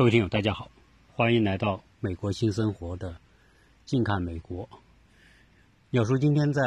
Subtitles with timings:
[0.00, 0.70] 各位听友，大家好，
[1.12, 3.20] 欢迎来到美国新生活的
[3.84, 4.66] 近看美国。
[5.90, 6.62] 鸟叔今天在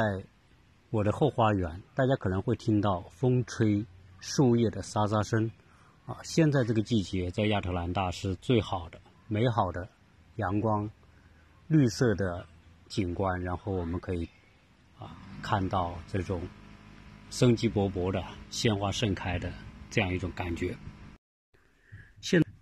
[0.92, 3.84] 我的后花园，大家可能会听到风吹
[4.20, 5.50] 树叶的沙沙声。
[6.06, 9.90] 啊，现在这个季节在亚特兰大是最好的、美好的
[10.36, 10.88] 阳光、
[11.68, 12.46] 绿色的
[12.88, 14.30] 景观，然后我们可以
[15.00, 16.40] 啊看到这种
[17.32, 19.52] 生机勃勃的鲜花盛开的
[19.90, 20.78] 这样一种感觉。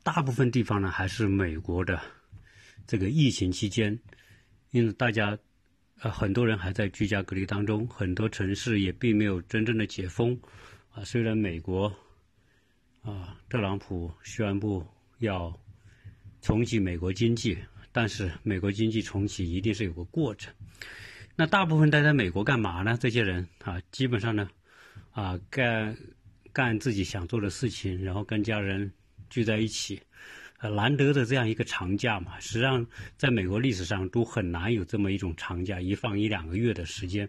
[0.03, 2.01] 大部分地方呢还是美国的
[2.85, 3.97] 这个疫情期间，
[4.71, 5.37] 因为大家
[5.99, 10.39] 呃很多人还在居家隔离当中，很多城市也并没有真正的解封
[10.91, 11.93] 啊，虽然美国。
[13.03, 14.85] 啊，特朗普宣布
[15.17, 15.59] 要
[16.39, 17.57] 重启美国经济，
[17.91, 20.53] 但是美国经济重启一定是有个过程。
[21.35, 22.95] 那大部分待在美国干嘛呢？
[23.01, 24.47] 这些人啊，基本上呢，
[25.13, 25.97] 啊，干
[26.53, 28.93] 干自己想做的事情，然后跟家人
[29.31, 29.99] 聚在一起。
[30.59, 32.85] 呃，难得的这样一个长假嘛，实际上
[33.17, 37.27] 在美国历史上都很难有这么一种长假，一放一两个月的时间。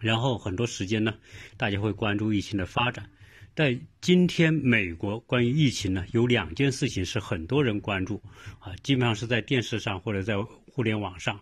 [0.00, 1.14] 然后很多时间呢，
[1.56, 3.08] 大家会关注疫情的发展。
[3.54, 8.20] 在今天，美国关于疫情呢，有两件事情是很多人关注，
[8.58, 10.34] 啊，基本上是在电视上或者在
[10.66, 11.40] 互联网上，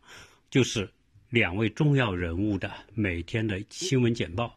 [0.50, 0.86] 就是
[1.30, 4.55] 两位重要人物的每天的新闻简报。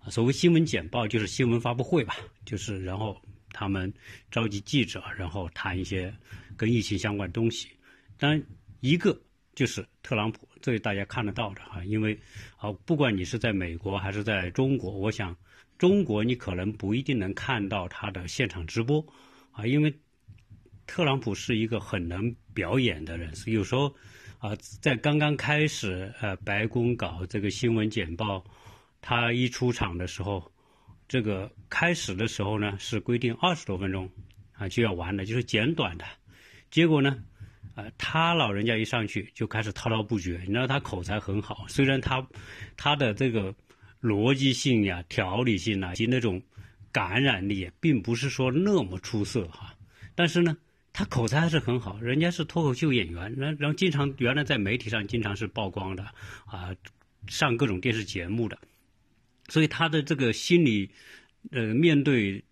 [0.00, 3.18] 啊，所谓新闻简报就是新闻发布会吧，就是然后
[3.56, 3.90] 他们
[4.30, 6.14] 召集记者，然后谈一些
[6.58, 7.68] 跟疫情相关东西。
[8.18, 8.42] 当然，
[8.80, 9.18] 一个
[9.54, 12.18] 就是特朗普，这是大家看得到的啊，因为
[12.58, 15.34] 啊，不管你是在美国还是在中国，我想。
[15.78, 19.06] 中国你可能不一定能看到他的现场直播，
[19.52, 19.94] 啊，因为
[20.86, 23.94] 特朗普是一个很能表演的人，有时候
[24.38, 28.42] 啊，在刚刚开始呃白宫搞这个新闻简报，
[29.02, 30.50] 他一出场的时候，
[31.08, 34.10] 这个开始的时候呢是规定二十多分钟
[34.52, 36.04] 啊就要完了，就是简短的，
[36.70, 37.22] 结果呢，
[37.74, 42.26] 呃他老人家一上去就开始滔滔不绝，你知道他口才很好，虽然他
[42.76, 43.54] 他的这个。
[44.02, 46.40] 逻辑性呀、条理性啊，及那种
[46.92, 49.74] 感染力，并不是说那么出色哈。
[50.14, 50.56] 但是呢，
[50.92, 56.04] 他口才还是很好，人家是脱口秀演员，然然后经常原来在媒体上经常是曝光的
[56.44, 56.70] 啊，
[57.26, 58.56] 上各种电视节目的，
[59.48, 60.90] 所以他的这个心理，
[61.50, 62.44] 呃，面对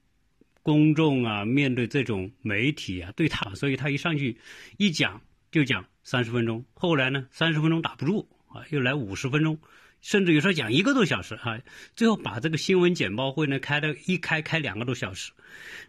[0.62, 4.38] 公众啊，面对这种媒体啊，对他，所以他一上去
[4.76, 9.58] 一讲就讲三十分钟，后来呢，三十分钟打不住啊，又来五十分钟。
[10.00, 11.58] 甚至有时候讲一个多小时哈，
[11.96, 15.32] 最后把这个新闻简报会呢开的一开开两个多小时，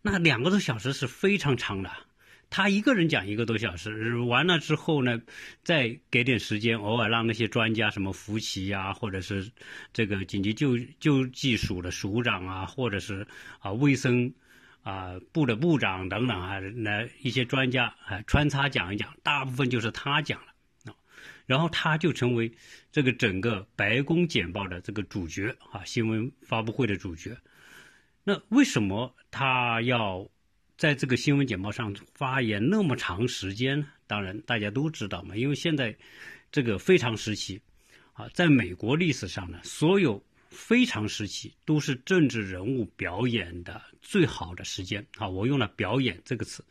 [0.02, 1.92] 那两个多小时是非常长的。
[2.56, 5.22] 他一个人讲一个多小时，完了之后呢，
[5.62, 9.52] 再给点时间，偶尔让那些专家什么福奇呀，或者是
[9.92, 13.28] 这个紧急救救济署的署长啊，或者是
[13.60, 14.34] 啊卫生
[14.84, 20.96] 啊部的部长等等啊，那一些专家啊穿插讲一讲，大部分就是他讲了。
[21.46, 22.54] 然后他就成为
[22.90, 27.36] 这个整个白宫简报的这个主角啊，新闻发布会的主角。
[28.24, 30.30] 那为什么他要
[30.78, 33.88] 在这个新闻简报上发言那么长时间呢？
[34.08, 35.96] 当然大家都知道嘛，因为现在
[36.52, 37.62] 这个非常时期
[38.14, 40.24] 啊，在美国历史上呢，所有。
[40.48, 45.28] 非常时期都是政治人物表演的最好的时间啊！
[45.28, 46.64] 我用了“表演”这个词，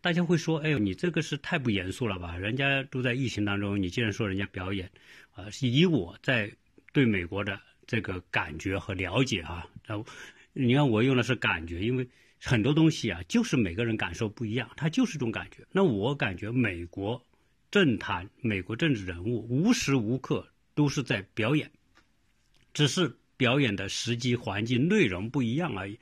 [0.00, 2.36] 大家会说：“哎呦，你这个是太不严肃了吧？
[2.36, 4.90] 人家都在疫情当中，你竟然说人家表演？”
[5.30, 6.52] 啊，以我在
[6.92, 10.04] 对美国的这个感觉和了解啊，然后
[10.52, 12.08] 你看我用的是感觉，因为
[12.40, 15.66] 很多东西啊，就是每个人感受不一样，它就是这种感觉。
[15.72, 17.22] 那我感觉美国
[17.70, 21.70] 政坛、美国政治人物无时无刻都是在表演，
[22.72, 23.16] 只是。
[23.38, 25.96] 表演的时机、环境、内容不一样而已。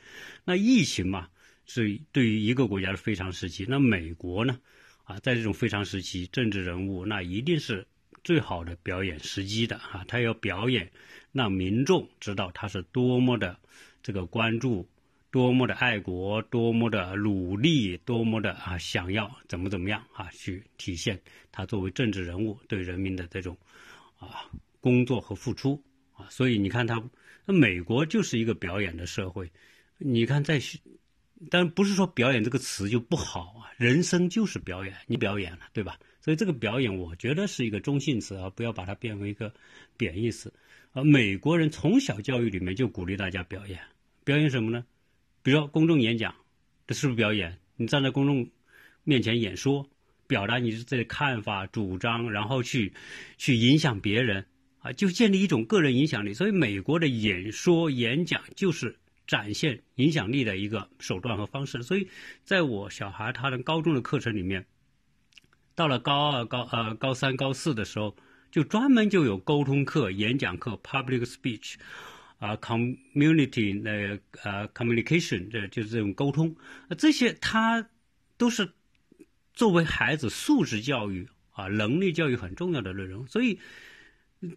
[0.47, 1.29] 那疫情嘛，
[1.67, 3.67] 是对于一个国家的非常时期。
[3.69, 4.59] 那美国呢？
[5.05, 7.87] 啊，在这种非常时期，政治人物那一定是
[8.25, 10.03] 最好的表演时机的啊！
[10.09, 10.91] 他要表演，
[11.31, 13.61] 让民众知道他是多么的
[14.03, 14.89] 这个关注，
[15.37, 21.21] 多么的爱国，多么的努力，多么的啊想要怎么怎么样啊，去体现
[21.53, 23.55] 他作为政治人物对人民的这种
[24.19, 24.49] 啊
[24.81, 25.83] 工作和付出
[26.15, 26.27] 啊。
[26.31, 27.03] 所以你看他。
[27.49, 29.49] 那美国就是一个表演的社会，
[29.99, 30.59] 你看在，
[31.51, 35.99] 但不是说表演这个词就不好啊，人生就是表演，你表演了，对吧？
[36.21, 39.53] 所以这个表演，我觉得是一个中性词啊，不要把它变为一个
[39.99, 40.51] 贬义词。
[40.93, 43.79] 而美国人从小教育里面就鼓励大家表演，
[44.25, 44.85] 表演什么呢？
[45.47, 46.35] 比如说公众演讲，
[46.89, 47.57] 这是不是表演？
[47.77, 48.51] 你站在公众
[49.05, 49.89] 面前演说，
[50.27, 52.93] 表达你自己的看法、主张，然后去
[53.39, 54.45] 去影响别人。
[54.81, 58.99] 啊，就建立一种个人影响力，所以美国的演说、演讲就是
[59.29, 61.81] 展现影响力的一个手段和方式。
[61.81, 62.09] 所以，
[62.43, 64.67] 在我小孩他的高中的课程里面，
[65.77, 68.17] 到了高二、高呃高三、高四的时候，
[68.51, 71.77] 就专门就有沟通课、演讲课 （public speech）
[72.39, 76.55] 啊，community 那呃 communication，这就是这种沟通。
[76.99, 77.89] 这些它
[78.37, 78.73] 都是
[79.53, 83.27] 作为孩子素质教育啊、能力教育很重要的内容。
[83.27, 83.59] 所以。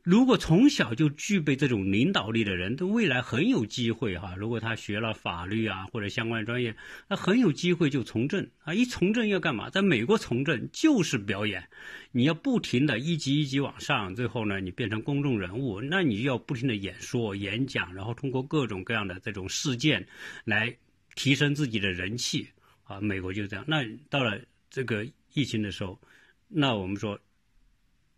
[0.04, 4.36] 如果从小就具备这种领导力的人，他未来很有机会哈。
[4.36, 6.76] 如果他学了法律啊或者相关专业，
[7.08, 8.74] 那很有机会就从政啊。
[8.74, 9.70] 一从政要干嘛？
[9.70, 11.70] 在美国从政就是表演，
[12.12, 20.06] 你要不停的一级一级往上，最后呢你变成公众人物，那你就要不停的演说、演讲，然后通过各种各样的这种事件
[20.44, 20.76] 来
[21.16, 22.46] 提升自己的人气
[22.84, 23.00] 啊。
[23.00, 23.64] 美国就这样。
[23.66, 26.00] 那到了这个疫情的时候，
[26.50, 27.18] 那我们说。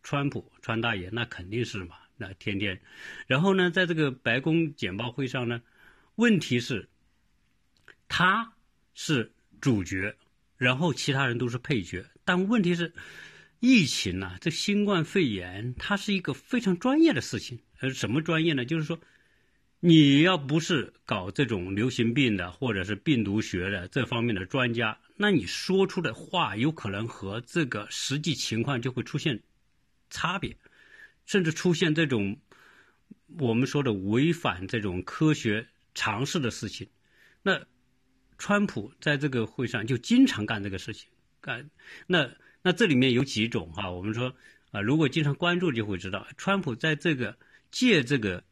[0.04, 2.82] 川普川大爷那肯定是嘛，那天天，
[3.28, 5.62] 然后呢，在这个白宫简报会上呢，
[6.16, 6.90] 问题是，
[8.08, 8.54] 他
[8.94, 10.16] 是主角，
[10.58, 12.06] 然后其他人都是配角。
[12.24, 12.94] 但问题是，
[13.60, 17.60] 疫情呢，这新冠肺炎它是一个非常专业的事情。
[17.80, 18.66] 呃，什么专业呢？
[18.66, 19.00] 就是说，
[19.80, 29.40] 你要不是搞这种流行病的或者是病毒学的这方面的专家，那你说出的话有可能和这个实际情况就会出现。
[30.12, 30.56] 差别，
[31.26, 32.40] 甚至出现这种
[33.40, 36.88] 我们说的违反这种科学常识的事情。
[37.42, 37.66] 那
[38.38, 41.10] 川普在这个会上就经常干这个事情，
[41.40, 41.70] 干
[42.06, 42.30] 那
[42.62, 44.36] 那这里面有几种哈，我们说
[44.72, 47.38] 啊，如果经常关注就会知道，川普在这个
[47.72, 48.44] 借这个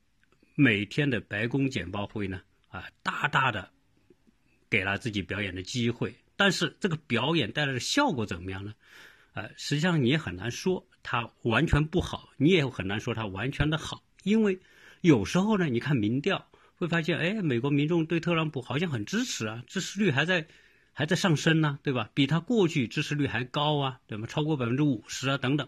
[0.55, 3.71] 每天的白宫简报会呢啊，大大的
[4.69, 6.15] 给了自己表演的机会。
[6.35, 8.73] 但是这个表演带来的效果怎么样呢？
[9.33, 10.87] 呃，实际上你也很难说。
[11.03, 14.59] 它完全不好，你也很难说它完全的好，因为
[15.01, 20.47] 有时候呢，你看民调会发现，哎，美国民众对特朗普好像很支持啊，支持率还在
[20.93, 22.09] 还在上升呢，对吧？
[22.13, 24.27] 比他过去支持率还高啊，对吗？
[24.27, 25.67] 超过百分之五十啊，等等。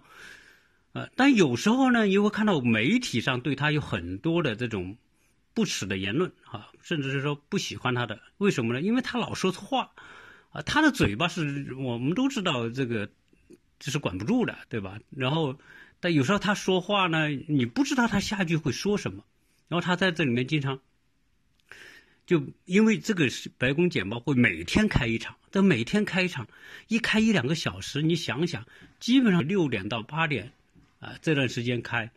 [0.93, 4.97] 呃，但有时候呢，你会看到媒体上对他有很多的这种
[5.53, 8.81] 不耻的言论啊，甚至是说不喜欢他的，为什么呢？
[8.81, 9.91] 因为他老说错话
[10.51, 13.09] 啊，他的嘴巴是我们都知道这个。
[13.81, 14.99] 这是管不住的，对吧？
[15.09, 15.57] 然后，
[15.99, 19.23] 但有时候他说话呢，你不知道他下句会说什么。
[19.67, 20.79] 然后他在这里面经常，
[22.27, 26.47] 就因为这个是白宫简报会每天开一场，这每天开一场，
[26.89, 28.67] 一开一两个小时，你想想，
[28.99, 30.51] 基本上六点到八点，
[30.99, 32.11] 啊，这段时间开，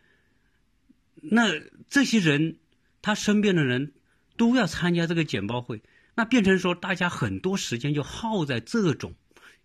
[1.15, 1.47] 那
[1.89, 2.57] 这些人，
[3.01, 3.93] 他身边的人
[4.37, 5.81] 都要参加这个简报会，
[6.13, 9.15] 那变成说大家很多时间就耗在这种。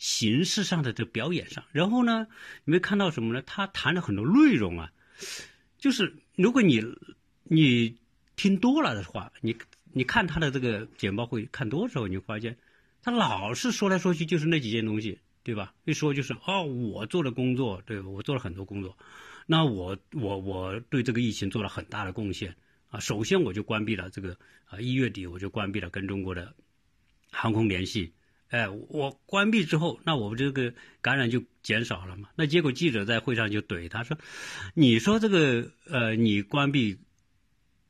[0.00, 2.26] 形式上的这表演上，然后呢，
[2.64, 3.42] 你会看到什么呢？
[3.42, 4.90] 他谈了很多内容啊，
[5.78, 6.82] 就是如果你
[7.44, 7.98] 你
[8.34, 9.54] 听多了的话，你
[9.92, 12.56] 你看他的这个简报会看多之后，你会发现
[13.02, 15.74] 他老是说来说去就是那几件东西，对吧？
[15.84, 18.96] 一说就是哦，我做的工作，对我做了很多工作，
[19.44, 22.56] 那我我我对这个疫情做了很大的贡献
[22.88, 23.00] 啊。
[23.00, 26.54] 首先我就关闭了这个啊，一月底我就关闭了跟中国的
[27.30, 28.14] 航空联系。
[28.50, 32.28] 哎，我关闭之后，那我们这个感染就减少了嘛？
[32.34, 34.18] 那结果记者在会上就怼他说
[34.74, 36.98] ：“你说这个呃，你关闭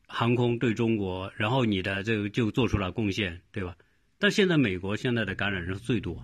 [0.06, 3.74] 航空对中国，然后你的这个就做出了贡献，对吧？
[4.18, 6.22] 但现在美国现在的感染人最多，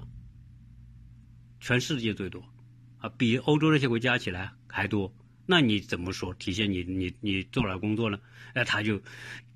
[1.59, 2.45] 全世界最多，
[2.99, 5.15] 啊，比欧洲那些国家起来还多。
[5.47, 8.19] 那你怎么说体现你你你做了工作呢？
[8.53, 9.01] 哎，他就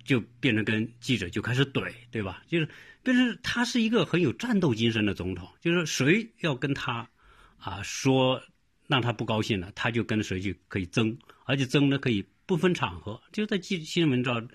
[0.04, 2.42] 就变成跟记者就开始怼，对吧？
[2.48, 2.68] 就是。
[3.02, 7.08] 但是他是一个很有战斗精神的总统，就是谁要跟他，
[7.56, 8.42] 啊说
[8.88, 11.16] 让他不高兴了，他就跟谁去可以争，
[11.46, 14.46] 而且争呢可以不分场合，就在记新闻招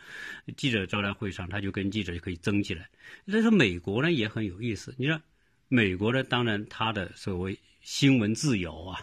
[0.55, 2.87] 记者招待会上，他就跟记者就可以争起来。
[3.25, 5.19] 所以说美国呢也很有意思，你说
[5.67, 9.01] 美国呢当然他的所谓新闻自由啊，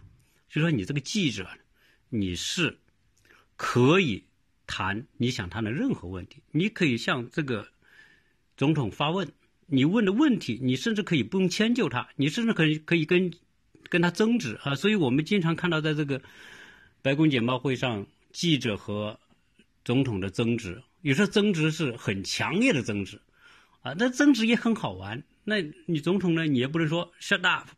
[0.49, 1.51] 就说你这个记者
[2.15, 2.79] 你是
[3.57, 4.25] 可以
[4.67, 7.69] 谈你想谈的任何问题，你可以向这个。
[8.55, 9.33] 总统发问，
[9.67, 13.33] 你问的问题，你甚至可以不用迁就他，你甚至可以可以跟
[13.89, 14.75] 跟他争执啊。
[14.75, 16.23] 所以我们经常看到，在这个
[17.01, 19.19] 白宫简报会上，记者和
[19.87, 23.21] 总统的争执，有时候争执是很强烈的争执
[23.81, 23.95] 啊。
[23.99, 25.25] 那争执也很好玩。
[25.45, 27.69] 那你总统呢，你也不能说 shut up，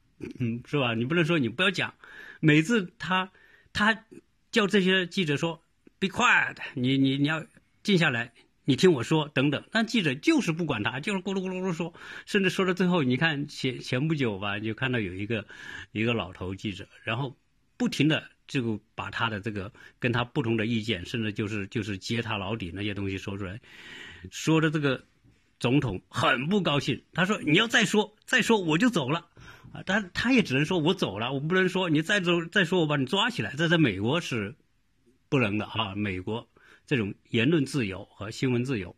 [0.41, 0.93] 嗯，是吧？
[0.95, 1.95] 你不能说你不要讲。
[2.41, 3.31] 每次他
[3.75, 4.07] 他
[4.50, 5.62] 叫这些记者说
[5.99, 7.45] be quiet，你你你要
[7.83, 8.33] 静下来。
[8.66, 11.93] 你听我说，等等，但记者就是不管他，就是咕噜咕噜噜说，
[12.25, 15.45] 甚至说到最后，你看前前不久吧，就看到有一个
[15.93, 17.37] 一个老头记者，然后
[17.76, 23.61] 不停的就把他的这个跟他不同的意见，甚至就是就是揭他老底那些东西说出来，
[24.31, 25.04] 说的这个
[25.61, 29.26] 总统很不高兴，他说：“你要再说，再说我就走了。”
[29.75, 33.52] 啊，但他也只能说我走了，我不能说你再走再说我把你抓起来。
[33.57, 34.54] 这在美国是
[35.28, 35.97] 不能的啊！
[35.97, 36.49] 美国
[36.87, 38.95] 这种言论自由和新闻自由，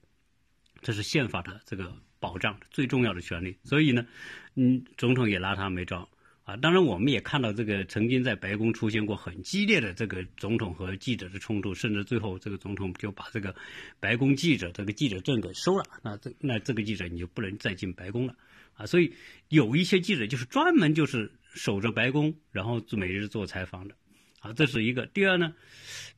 [0.83, 3.57] 这是宪法的这个保障最重要的权利。
[3.65, 4.07] 所以呢，
[4.55, 6.07] 嗯，总统也拿他没招。
[6.45, 13.53] 啊，当然，我们也看到这个曾经在白宫出现过很激烈的这个总统和记者的冲突，甚至最后这个总统就把这个
[13.99, 15.83] 白宫记者这个记者证给收了。
[16.03, 18.37] 那这那这个记者你就不能再进白宫了
[18.77, 18.87] 啊！
[18.87, 19.13] 所以
[19.49, 23.97] 有一些记者就是专门就是守着白宫，然后每日做采访的
[24.41, 25.05] 啊，这是一个。
[25.07, 25.53] 第二呢，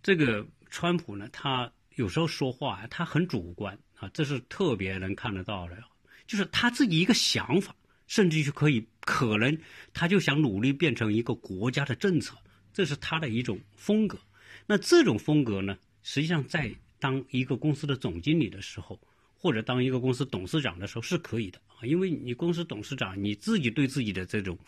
[0.02, 5.82] 这个川普呢，他有时候说话他很主观啊，这是特别能看得到的，
[6.26, 7.74] 就是他自己一个想法。
[8.06, 9.58] 甚至于可以，可能
[9.92, 12.38] 他就想努力变成一个国家的政策，
[12.72, 14.18] 这是他的一种风格。
[14.64, 18.98] 那这种风格呢，实际上在当一个公司的总经理的时候，
[19.38, 24.59] 或者当一个公司董事长的时候是可以的啊，因为你公司董事长你自己对自己的这种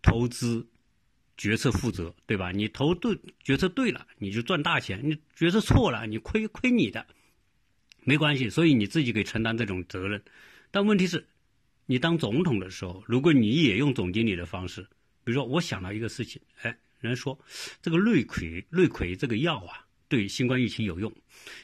[0.00, 0.66] 投资
[1.36, 2.52] 决策负责，对吧？
[2.52, 7.04] 你投对决策对了，你就赚大钱；你决策错了，你亏亏你的，
[8.04, 8.48] 没关系。
[8.48, 10.22] 所以你自己可以承担这种责任。
[10.70, 11.26] 但问题是。
[11.86, 14.82] 你当总统的时候，如果你也用总经理的方式，
[15.24, 17.36] 比如说我想到一个事情，哎，人说
[17.82, 21.10] 这个瑞葵瑞葵这个药啊，对新冠疫情有用，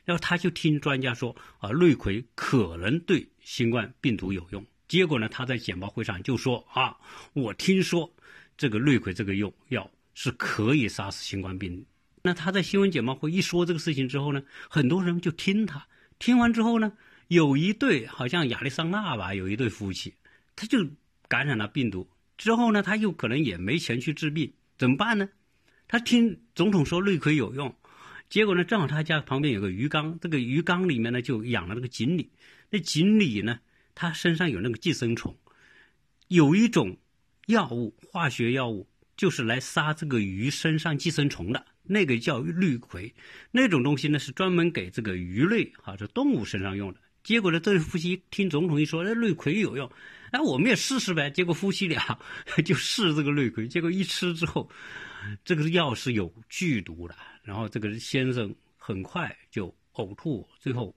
[0.06, 6.96] 然后他就听专家说啊，瑞葵可能对新冠病毒有用，结果呢，他在简报会上就说啊，
[7.34, 8.10] 我听说
[8.56, 11.84] 这个瑞葵这个用药是可以杀死新冠病毒。
[12.22, 15.86] 那他在新闻简报会一说这个事情之后呢，很多人就听他，
[16.18, 16.92] 听完之后呢。
[17.28, 20.14] 有一对好像亚利桑那吧，有一对夫妻，
[20.54, 20.86] 他就
[21.26, 25.28] 感染了病毒之后呢，他又可能也没钱去治病，怎么办呢？
[25.88, 27.74] 他听总统说氯喹有用，
[28.28, 32.30] 结果呢，正好他家旁边有个鱼缸，这个鱼缸里面呢就养了那个锦鲤，
[32.70, 33.60] 那锦鲤呢，
[33.94, 35.36] 它身上有那个寄生虫，
[36.28, 36.98] 有一种
[37.46, 41.64] 药物，化学药物，就是来杀这个鱼身上寄生虫的。
[41.88, 43.12] 那个叫氯喹，
[43.52, 46.98] 那种东西呢是专门给这个鱼类哈，这动物身上用的。
[47.22, 49.88] 结果呢，这对夫妻听总统一说，哎，氯喹有用，
[50.32, 51.30] 哎，我们也试试呗。
[51.30, 52.18] 结果夫妻俩
[52.64, 54.68] 就试这个氯喹，结果一吃之后，
[55.44, 57.14] 这个药是有剧毒的。
[57.46, 60.92] 然后这个先生很快就呕吐，最后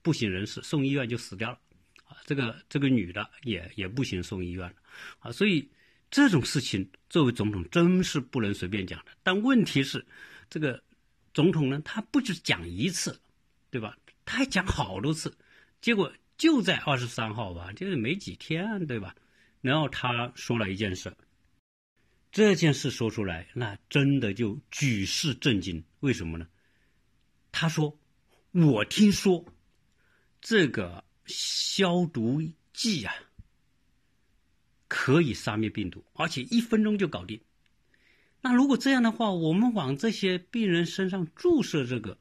[0.00, 1.58] 不省人事，送医院就死掉了。
[2.04, 4.76] 啊，这个这个女的也也不行，送医院了。
[5.18, 5.68] 啊，所以
[6.08, 9.10] 这种事情作为总统真是不能随便讲的。
[9.24, 10.06] 但问题是，
[10.48, 10.80] 这个
[11.34, 13.20] 总统呢，他不止讲一次，
[13.68, 13.98] 对吧？
[14.24, 15.36] 他还讲好多次。
[15.80, 19.16] 结果就在二十三号吧，就是没几天，对吧？
[19.60, 21.12] 然后他说了一件事，
[22.32, 25.84] 这件事说出来，那真的就举世震惊。
[26.00, 26.48] 为什么呢？
[27.52, 27.98] 他说
[28.52, 29.44] ：“我听说
[30.40, 33.14] 这个消毒剂啊，
[34.88, 37.38] 可以杀灭病毒，而且一分钟就搞定。
[38.40, 42.16] 那如果这样的话，我们往这些病人身上注射这个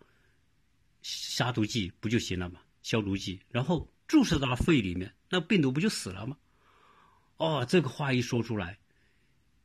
[1.01, 6.35] 杀毒剂不就行了吗？”消毒剂，然后注射到肺里面，那病毒不就死了吗？
[7.37, 8.77] 哦，这个话一说出来，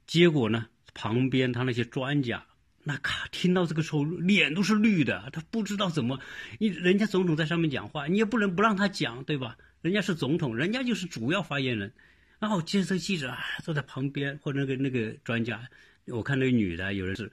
[0.06, 2.46] 结果呢，旁边他那些专家，
[2.84, 6.20] 那卡听到这个时候脸都是绿的，他不知道怎么，
[6.58, 9.56] 你人家总统在上面讲话，你也不能不让他讲，对吧？
[9.82, 11.92] 人家是总统，人家就是主要发言人。
[12.38, 15.68] 然后接着记者啊坐在旁边，或者那个那个专家，
[16.06, 17.30] 我看那个女的，有人是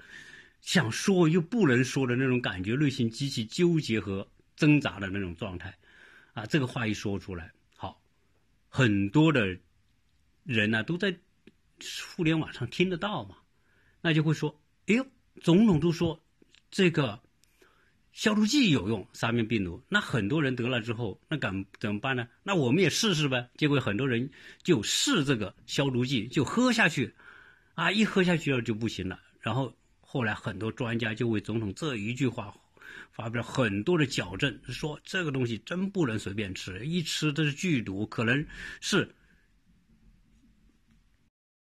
[0.61, 4.27] 想说又不能说的那种感觉，内心极其纠结和。
[4.55, 5.75] 挣扎的那种状态，
[6.33, 7.99] 啊，这个话一说出来，好，
[8.69, 9.57] 很多的
[10.43, 11.13] 人呢都在
[12.07, 13.35] 互联网上听得到嘛，
[14.01, 15.05] 那就会说，哎呦，
[15.41, 16.23] 总统都说
[16.71, 17.21] 这个
[18.11, 22.27] 消毒剂有用杀灭病毒，那很多人得了之后，那敢怎么办呢？
[22.43, 23.49] 那我们也试试呗。
[23.57, 24.29] 结果很多人
[24.63, 27.13] 就试这个消毒剂，就喝下去，
[27.75, 29.19] 啊，一喝下去了就不行了。
[29.39, 32.53] 然后后来很多专家就为总统这一句话。
[33.11, 38.43] 发表很多的矫正，说这个东西真不能随便吃，一吃这是剧毒，可能
[38.81, 39.07] 是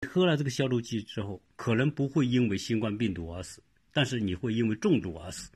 [0.09, 5.50] 喝了这个消毒剂之后，可能不会因为新冠病毒而死，但是你会因为中毒而死，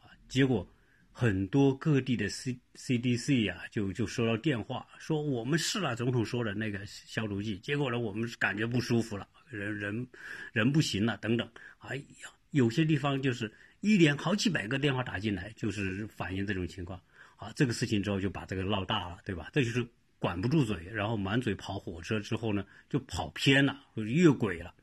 [0.00, 0.08] 啊！
[0.28, 0.66] 结果
[1.12, 10.06] 很多各地的 C C D C 呀，就就收到电话说我们试了总统说的那个消毒剂，结果呢我们感觉不舒服了，人人
[10.52, 11.46] 人不行了等等，
[11.78, 13.52] 哎呀，有些地方就是。
[13.80, 16.98] 一连好几百个电话打进来，就是反映这种情况。
[17.36, 19.50] 啊，这个事情之后就把这个闹大了，对吧？
[19.52, 19.86] 这就是
[20.24, 24.74] 管不住嘴，然后满嘴跑火车之后呢，就跑偏了，越轨了。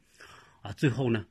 [0.62, 1.26] 啊，最后呢，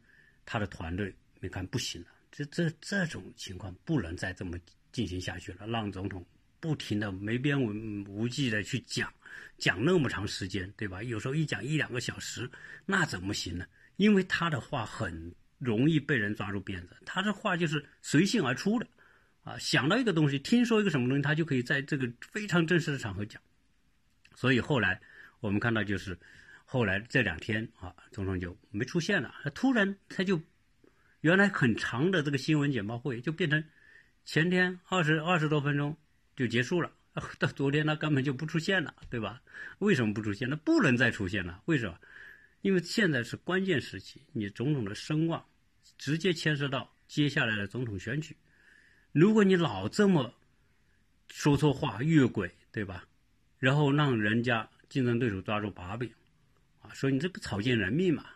[0.44, 4.58] 他的团队你看不行了，这这这种情况不能再这么
[4.90, 6.26] 进行下去了，让总统
[6.58, 7.62] 不停的没边
[8.08, 9.08] 无际的去讲，
[9.58, 11.04] 讲那么长时间，对吧？
[11.04, 12.50] 有时候一讲一两个小时，
[12.86, 13.64] 那怎么行呢？
[13.94, 18.88] 因为他的话很容易被人抓住辫子，他的话就是随性而出的，
[19.44, 23.40] 啊，想到一个东西，听说一个什么东西，他就可以在这个非常正式的场合讲。
[24.40, 24.98] 所以后来
[25.40, 26.18] 我们看到，就是
[26.64, 30.40] 后来这两天啊，总统就没出现了，突然他就
[31.20, 33.62] 原来很长的这个新闻简报会就变成
[34.24, 35.94] 前天二十二十多分钟。
[36.36, 36.90] 就结束了。
[37.38, 39.42] 到昨天他根本就不出现了，对吧？
[39.80, 40.48] 为什么不出现？
[40.48, 41.60] 那不能再出现了。
[41.66, 41.98] 为什么？
[42.62, 45.44] 因为现在是关键时期，你总统的声望
[45.98, 48.34] 直接牵涉到接下来的总统选举。
[49.12, 50.32] 如果你老这么
[51.28, 53.06] 说错话、越轨，对吧？
[53.60, 56.10] 然后让人家竞争对手抓住把柄，
[56.82, 58.26] 啊，说你这个草菅人命嘛，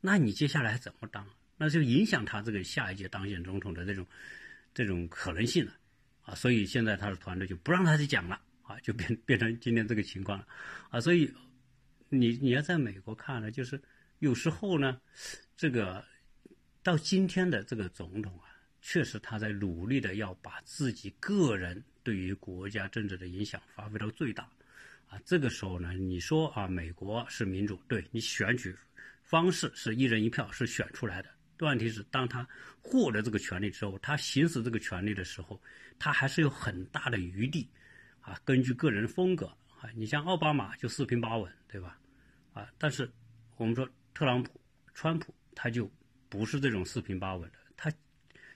[0.00, 1.24] 那你接下来怎么当？
[1.56, 4.04] 那就影响他这个下一届当选总统的这种
[4.74, 5.72] 这种可能性了。
[6.22, 10.46] 啊，所以现在他的团队就不让他去讲了，啊，就变变成今天这个情况了，
[10.88, 11.32] 啊，所以
[12.08, 13.80] 你你要在美国看呢，就是
[14.20, 15.00] 有时候呢，
[15.56, 16.04] 这个
[16.82, 18.46] 到今天的这个总统啊，
[18.80, 24.48] 确实他在努力的要把自己个人对于国家政治的影响发挥到最大，
[25.12, 28.74] 啊，这个时候呢，你说啊，美国是民主，对你选举
[29.22, 31.28] 方式是一人一票是选出来的。
[31.58, 32.48] 问题是，当他
[32.80, 35.60] 获得这个权利之后，他行使这个权利的时候，
[35.98, 37.68] 他还是有很大的余地，
[38.22, 39.46] 啊，根据个人风格
[39.78, 42.00] 啊，你像奥巴马就四平八稳，对吧？
[42.54, 43.06] 啊，但是
[43.58, 44.58] 我们说特朗普、
[44.94, 45.92] 川普他就
[46.30, 47.58] 不是这种四平八稳的，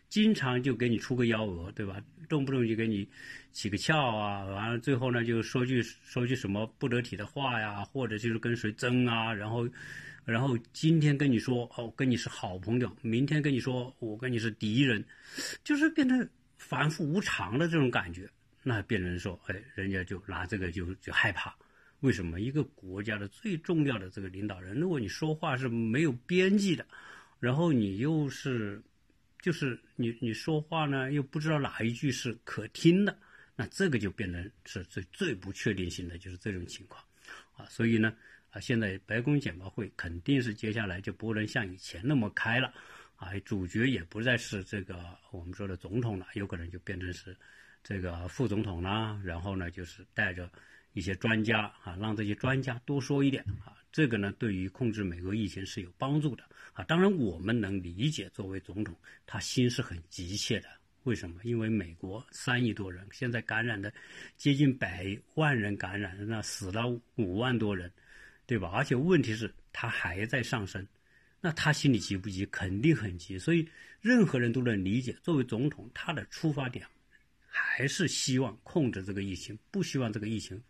[0.08, 2.00] 经常就给你出个幺蛾，对吧？
[2.28, 3.08] 动不动就给你
[3.52, 9.68] 起个翘啊，完了最后呢就说句说句什么不得体的话呀，或者就是跟谁争啊，然后。
[10.26, 15.04] 然后今天跟你说哦，跟你是好朋友，明天跟你说我跟你是敌人，
[15.62, 18.28] 就是变成反复无常的这种感觉。
[18.64, 21.54] 那别人说，哎，人家就拿这个就就害怕。
[22.00, 22.40] 为什么？
[22.40, 26.84] 一个国家的最重要的这个领导人，如果你说话是没有边际的，
[27.38, 28.82] 然后你又是，
[29.40, 33.18] 就是你你说话呢又不知道哪一句是可听的，
[33.54, 37.02] 那这个就变成是最最不确定性的，就是这种情况
[37.56, 37.64] 啊。
[37.66, 38.12] 所以呢。
[38.50, 42.72] 啊现在白宫简报会肯定是接下来就不能像以前那么开了，
[43.16, 47.36] 啊，主角也不再是这个我们说的总统了，有可能就变成是
[47.82, 49.20] 这个副总统啦。
[49.22, 50.50] 然后呢，就是带着
[50.97, 56.82] 一些专家啊，让这些专家多说一点啊，这个呢，对于控制美国疫情是有帮助的啊。
[56.85, 60.69] 当然，我们能理解，作为总统，他心是很急切的。
[61.02, 61.39] 为什么？
[61.45, 63.93] 因为美国三亿多人，现在感染的
[64.39, 67.93] 接近百万人感染，那死了五万多人。
[68.49, 68.71] 对吧？
[68.73, 70.87] 而且问题是，他还在上升，
[71.41, 72.47] 那他心里急不急？
[72.47, 73.37] 肯定很急。
[73.37, 73.69] 所以，
[74.00, 76.87] 任何人都能理解，作为总统，他的出发点
[77.49, 80.63] 还是希望控制这个疫情，不希望这个疫情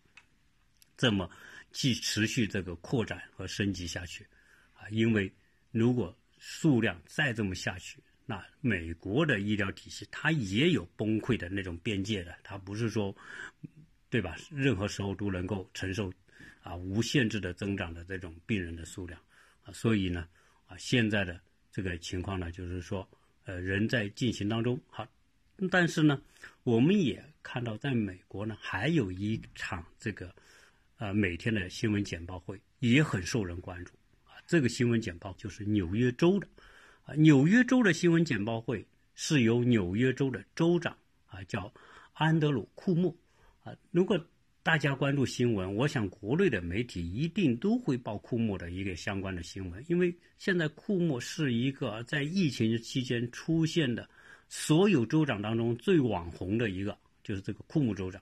[0.97, 1.31] 这么
[1.73, 4.27] 继持续这个扩展和升级下去
[4.75, 4.89] 啊！
[4.91, 5.33] 因为
[5.71, 13.15] 如果数量再这么下去，那美国的医疗体系它也有崩溃的那种边界的，它不是说，
[14.09, 14.37] 对吧？
[14.51, 16.13] 任何时候都能够承受。
[16.63, 19.21] 啊，无限制的增长的这种病人的数量，
[19.63, 20.27] 啊，所以呢，
[20.67, 23.09] 啊，现在的这个情况呢，就是说，
[23.45, 25.07] 呃，人在进行当中，好，
[25.71, 26.21] 但是呢，
[26.65, 30.35] 我们也看到，在美国呢，还有一场这个，
[30.99, 33.93] 呃，每天的新闻简报会也很受人关注，
[34.25, 36.49] 啊，这个新闻简报就是纽约州的，
[37.05, 41.73] 啊，纽约州的新闻简报会是由纽约州的州长啊，叫
[42.13, 43.17] 安德鲁库莫，
[43.63, 44.19] 啊，如果。
[44.63, 54.11] 大家关注新闻，我想国内的媒体一定都会报库莫的一个相关的新闻，因为现在库莫是一个在疫情期间出现的
[54.49, 58.21] 所有州长当中最网红的一个，就是这个库莫州长。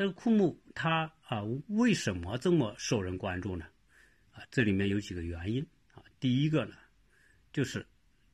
[0.00, 3.66] 但是库木他啊，为什么这么受人关注呢？
[4.32, 6.02] 啊，这里面有几个原因啊。
[6.18, 6.74] 第一个呢，
[7.52, 7.86] 就是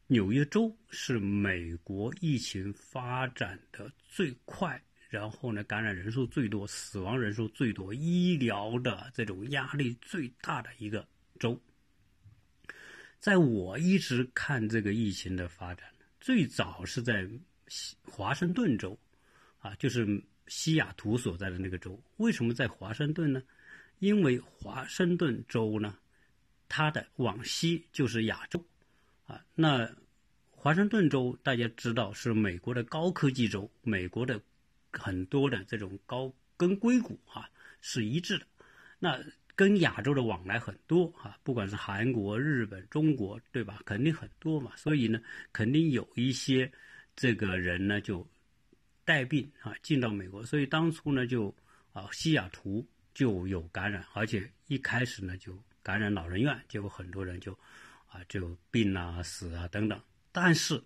[0.06, 4.80] 纽约州是美国疫情发展的最快。
[5.08, 11.04] 然后呢，感染人数最多、死亡人数最多、医疗的这种压力最大的一个
[11.40, 11.60] 州。
[13.18, 15.88] 在我一直看这个疫情的发展，
[16.20, 17.28] 最早是在
[18.04, 18.96] 华盛顿州，
[19.58, 20.06] 啊，就是
[20.46, 22.00] 西雅图所在的那个州。
[22.16, 23.42] 为什么在华盛顿呢？
[23.98, 25.96] 因为华盛顿州呢，
[26.68, 28.62] 它的往西就是亚洲，
[29.26, 29.90] 啊，那
[30.50, 34.40] 华盛顿州大家知道是美国的高科技州，美国的。
[34.98, 37.50] 很多的这种高跟硅谷哈
[37.82, 38.46] 是一致的，
[38.98, 39.22] 那
[39.54, 43.82] 跟亚洲的往来很多啊，不管是韩国、日本、中国，对吧？
[43.84, 45.20] 肯定很多嘛，所以呢，
[45.52, 46.72] 肯定有一些
[47.14, 48.26] 这个人呢就
[49.06, 51.54] 带病啊进到美国，所以当初呢就
[51.92, 57.52] 啊西雅图就有感染，而且一开始呢就感染老人院，结果很多人就
[58.08, 59.98] 啊就病啊死啊等等。
[60.32, 60.82] 但是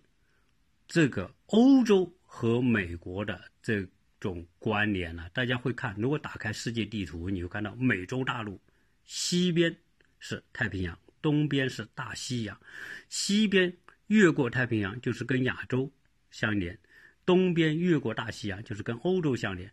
[0.87, 3.85] 这个欧洲和美国的这
[4.19, 8.61] 种关联呢，大家会看，如果打开世界地图，你会看到美洲大陆
[9.03, 9.75] 西边
[10.19, 12.61] 是太平洋，东边是大西洋，
[13.09, 13.75] 西边
[14.07, 15.91] 越过太平洋就是跟亚洲
[16.29, 16.77] 相连。
[17.25, 19.71] 东边越过大西洋就是跟欧洲相连。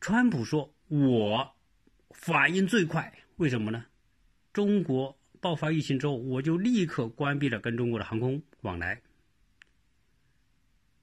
[0.00, 1.56] 川普说：“我
[2.10, 3.84] 反应最快，为什么呢？
[4.52, 9.00] 中国爆发疫情之后，我就立刻关闭了跟中国的航空往来，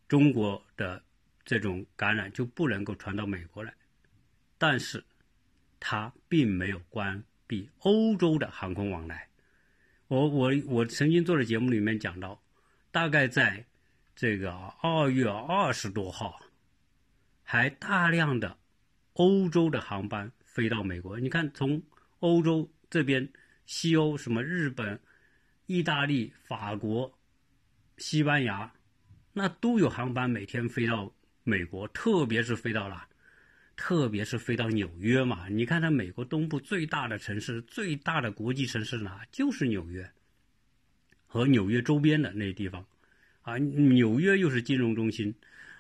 [0.07, 1.03] 中国的
[1.43, 3.73] 这种感染就不能够传到美国来。
[4.57, 5.03] 但是，
[5.79, 9.27] 他并没有关闭欧洲的航空往来。
[10.07, 12.41] 我我我曾经做的节目里面讲到，
[12.91, 13.65] 大概在。”
[14.15, 16.39] 这个二月二十多号，
[17.43, 18.57] 还大量的
[19.13, 21.19] 欧洲的航班飞到美国。
[21.19, 21.83] 你看，从
[22.19, 23.27] 欧洲这边，
[23.65, 24.97] 西欧什么日本、
[25.65, 27.11] 意大利、法国、
[27.97, 28.71] 西班牙，
[29.33, 33.05] 那都有航班每天飞到美国，特别是飞到了，
[33.75, 35.49] 特别是飞到纽约嘛。
[35.49, 39.25] 你看，它美国东部最大的城市、最大的国际城市哪？
[39.29, 40.09] 就是纽约
[41.27, 42.85] 和纽约周边的那些地方。
[43.45, 45.31] 啊，纽约又是金融中心，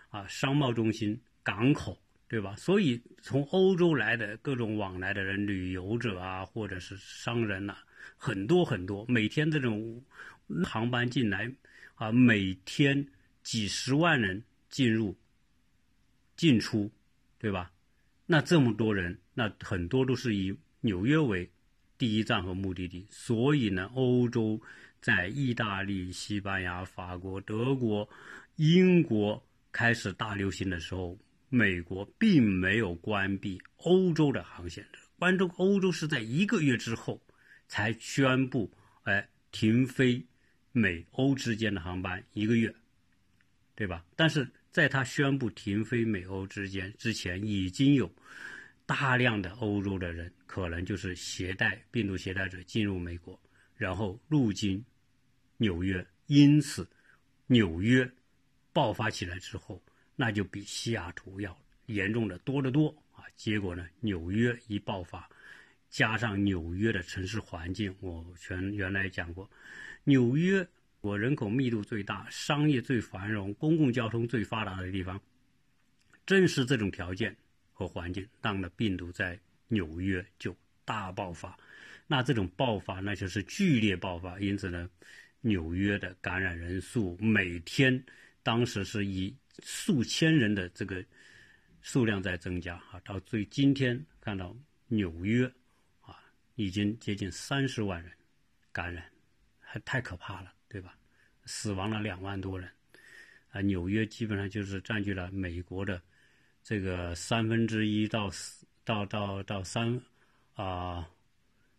[0.09, 2.55] 啊，商贸中心、港口，对吧？
[2.55, 7.75] 所以从欧洲来的各种往来的人，旅游者啊，或者是商人呐，
[8.17, 9.99] 很多很多，每天这种
[10.63, 11.51] 航班进来，
[11.95, 13.03] 啊，每天
[13.41, 15.17] 几十万人进入、
[16.37, 16.91] 进出，
[17.39, 17.71] 对吧？
[18.27, 21.49] 那这么多人，那很多都是以纽约为
[21.97, 24.61] 第一站和目的地，所以呢，欧洲。
[25.01, 28.07] 在意大利、西班牙、法国、德国、
[28.55, 31.17] 英国开始大流行的时候，
[31.49, 34.85] 美国并没有关闭欧洲的航线。
[35.17, 37.21] 关注欧洲是在一个月之后
[37.67, 38.71] 才宣布，
[39.03, 40.25] 哎，停飞
[40.71, 42.73] 美欧之间的航班一个月，
[43.75, 44.03] 对吧？
[44.15, 48.13] 但是在他宣布停飞美欧之间之前，已经有
[48.85, 53.39] 大量的欧洲的人可能就是携带病毒携带者进入美国，
[53.77, 54.83] 然后入境。
[55.57, 56.85] 纽约，因此，
[57.47, 58.11] 纽约
[58.73, 59.81] 爆发起来之后，
[60.17, 63.23] 那就比西雅图要严重的多得多啊！
[63.37, 65.29] 结果呢，纽约一爆发，
[65.89, 69.49] 加上纽约的城市环境，我全原来讲过，
[70.03, 70.67] 纽约
[70.99, 75.17] 我人口密度最大、商业最繁荣、公共交通最发达的地方，
[76.25, 77.33] 正是这种条件
[77.71, 81.57] 和环境，让的病毒在纽约就大爆发。
[82.07, 84.89] 那这种爆发，那就是剧烈爆发，因此呢。
[85.41, 88.03] 纽约的感染人数每天，
[88.41, 91.05] 当时是以数千人的这个
[91.83, 95.45] 数量在增加啊，到最今天看到纽约
[96.01, 96.17] 啊，
[96.55, 98.11] 已经接近三十万人
[98.71, 99.05] 感染，
[99.59, 100.97] 还太可怕了，对吧？
[101.45, 102.67] 死亡了两万多人
[103.51, 106.01] 啊，纽约基本上就是占据了美国的
[106.63, 110.01] 这个三分之一到四到到到三
[110.55, 111.07] 啊。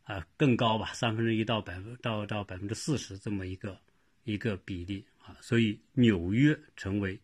[0.07, 3.77] 啊，更高吧，三分之一到百分到到百分之四十这么一个
[4.23, 7.21] 一个比例啊，所以纽约成为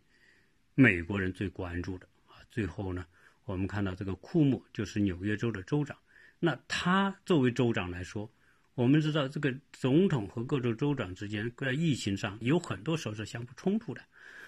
[0.74, 2.42] 美国人最关注的啊。
[2.50, 3.06] 最后呢，
[3.44, 5.96] 我们看到这个库莫就是纽约州的州长，
[6.40, 8.28] 那他作为州长来说，
[8.74, 14.02] 我们知道这个总统和各州州长之间在疫情上有很多时候是相互冲突的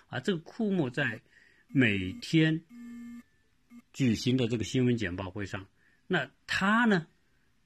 [0.08, 0.18] 啊。
[0.18, 1.22] 这个库莫在
[1.68, 2.60] 每天
[3.92, 5.64] 举行的这个新闻简报会上，
[6.08, 7.06] 那他呢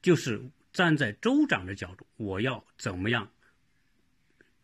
[0.03, 0.39] 就是。
[0.71, 3.29] 站在州长的角度，我要怎么样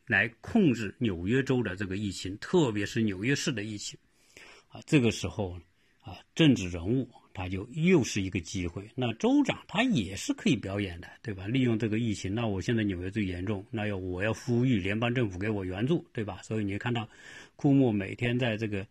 [0.05, 3.97] 来控制纽约州的这个疫情，特别是纽约市的疫情？
[4.69, 5.59] 啊，这个时候
[6.01, 8.89] 啊，政治人物他就又是一个机会。
[8.95, 11.47] 那州长他也是可以表演的，对吧？
[11.47, 16.41] 利用这个疫情，那我现在纽约最严重，那要我要呼吁联邦政府给我援助，对吧？
[16.43, 17.09] 所以你看到
[17.55, 18.85] 库莫每天在这个。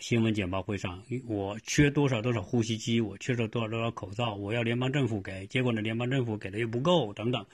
[0.00, 7.44] 新闻简报会上，我缺多少多少呼吸机，我缺少多少多少口罩，我要联邦政府给，结果呢，联邦政府给的又不够，等等，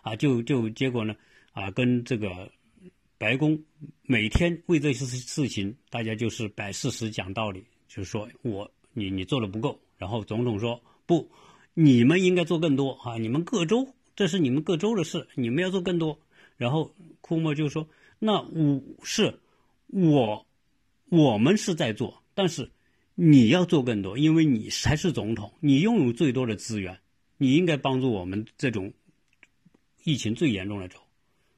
[0.00, 1.14] 啊，就就结果呢，
[1.52, 2.50] 啊，跟这个
[3.18, 3.62] 白宫
[4.02, 11.30] 每天为这些事情，大家就是摆事实讲道理，就是说我你你做的不够，然后总统说不，
[11.74, 13.86] 你们应该做更多啊，你们各州
[14.16, 16.18] 这是你们各州的事，你们要做更多，
[16.56, 17.86] 然后库莫就说
[18.18, 19.38] 那我是
[19.88, 20.46] 我。
[21.10, 22.70] 我们是在做，但是
[23.16, 26.96] 你要做更多，因为你才是总统，你拥有最多的资源，
[27.36, 28.92] 你应该帮助我们这种
[30.04, 30.98] 疫情最严重的州，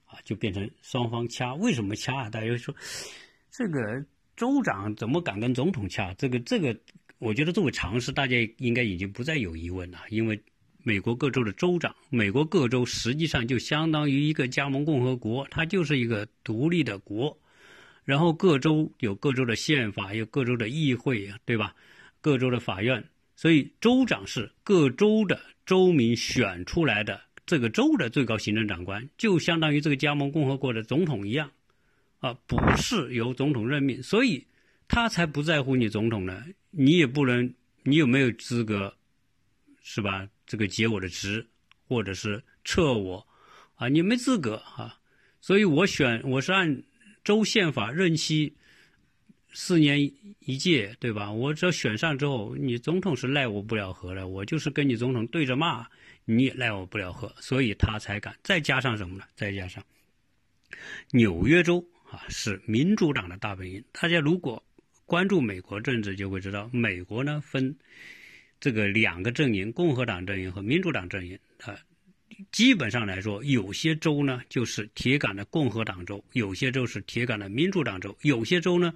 [0.06, 1.54] 啊，就变成双方掐。
[1.54, 2.30] 为什么掐？
[2.30, 2.74] 大家说，
[3.50, 4.02] 这个
[4.36, 6.14] 州长怎么敢跟总统掐？
[6.14, 6.74] 这个这个，
[7.18, 9.98] 我觉得作为常识，大家应该已经不再有疑问了。
[10.08, 10.42] 因为
[10.82, 17.38] 美国各州的州长，美国各州实际上就相当于一个加盟共和国，它就是一个独立的国。
[18.04, 21.74] 然后各州有各州的宪法，有各州的议会，对吧？
[22.20, 23.02] 各州的法院，
[23.36, 31.50] 所以州长是各州的州民选出来的这个州的最高行政长官，就相当于这个加盟共和国的总统一样，
[32.18, 34.44] 啊，不是由总统任命，所以
[34.88, 36.44] 他才不在乎你总统呢。
[36.70, 38.92] 你也不能，你有没有资格，
[39.82, 40.28] 是吧？
[40.46, 41.46] 这个解我的职，
[41.86, 43.26] 或者是撤我，
[43.76, 44.98] 啊，你没资格啊。
[45.40, 46.82] 所以我选，我是按。
[47.24, 48.52] 州宪法任期
[49.52, 50.00] 四年
[50.40, 51.30] 一届，对吧？
[51.30, 55.86] 我只要选上之后，你总统是奈我不了何的，我就是跟你总统对着骂，
[56.24, 58.34] 你也奈我不了何，所以他才敢。
[58.42, 59.24] 再加上什么呢？
[59.34, 59.84] 再加上
[61.10, 63.84] 纽约州啊，是民主党的大本营。
[63.92, 64.62] 大家如果
[65.04, 67.76] 关注美国政治，就会知道，美国呢分
[68.58, 71.78] 这个两个阵营：共和党阵营和民主党阵营啊。
[72.50, 78.92] 基本上来说，有些州呢就是铁杆的共和党州，有些州是铁杆的民主党州，有些州呢，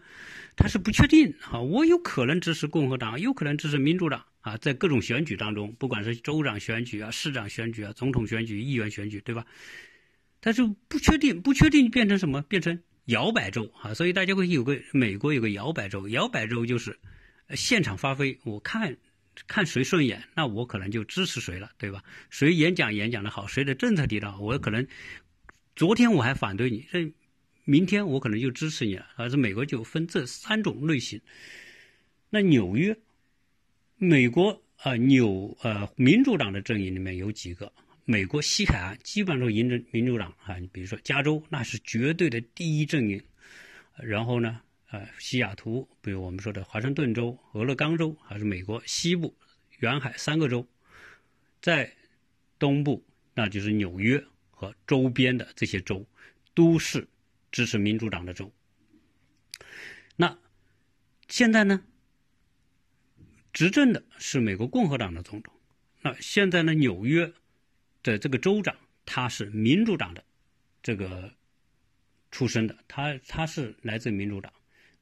[0.57, 1.61] 它是不确定啊。
[1.61, 4.57] 我有可能支持共和党，有可能支持民主党啊。
[4.57, 9.45] 在各种选举当中，不管是州长选举啊、市长选举啊、总统选举、议员选举，对吧？
[10.41, 12.43] 它就不确定，不确定变成什么？
[12.43, 13.95] 变成摇摆州啊。
[13.95, 16.99] 所以大家会有个美国有个摇摆州，摇摆州就是
[17.55, 18.97] 现场发挥，我看。
[19.47, 22.03] 看谁顺眼，那我可能就支持谁了，对吧？
[22.31, 24.87] 谁演讲演讲的好，谁的政策提的好，我可能
[25.75, 27.13] 昨天我还反对你，这
[27.65, 29.07] 明天我可能就支持你了。
[29.17, 31.21] 而是美国就分这三种类型。
[32.31, 32.97] 那纽约，
[33.97, 37.73] 美国啊，纽呃民主党的阵营里面有几个？
[38.05, 43.21] 美国西海岸基本上都是民主民主党啊，你比如说加州，那是绝对的第一阵营。
[43.97, 44.61] 然后呢？
[44.89, 49.37] 呃，西雅图，比如我们说的华盛顿州、俄勒冈州，还是美国西部
[49.81, 50.69] 沿海三个州，
[51.61, 51.93] 在
[52.57, 56.07] 东部，那就是纽约和周边的这些州，
[56.55, 57.09] 都是
[57.51, 58.53] 支持民主党的州。
[60.15, 60.39] 那
[61.29, 61.83] 现在呢，
[63.53, 65.53] 执政的是美国共和党的总统。
[66.03, 67.33] 那现在呢，纽约
[68.05, 70.25] 的这个州长他是民主党的
[70.81, 71.35] 这个
[72.31, 74.53] 出身的，他他是来自民主党。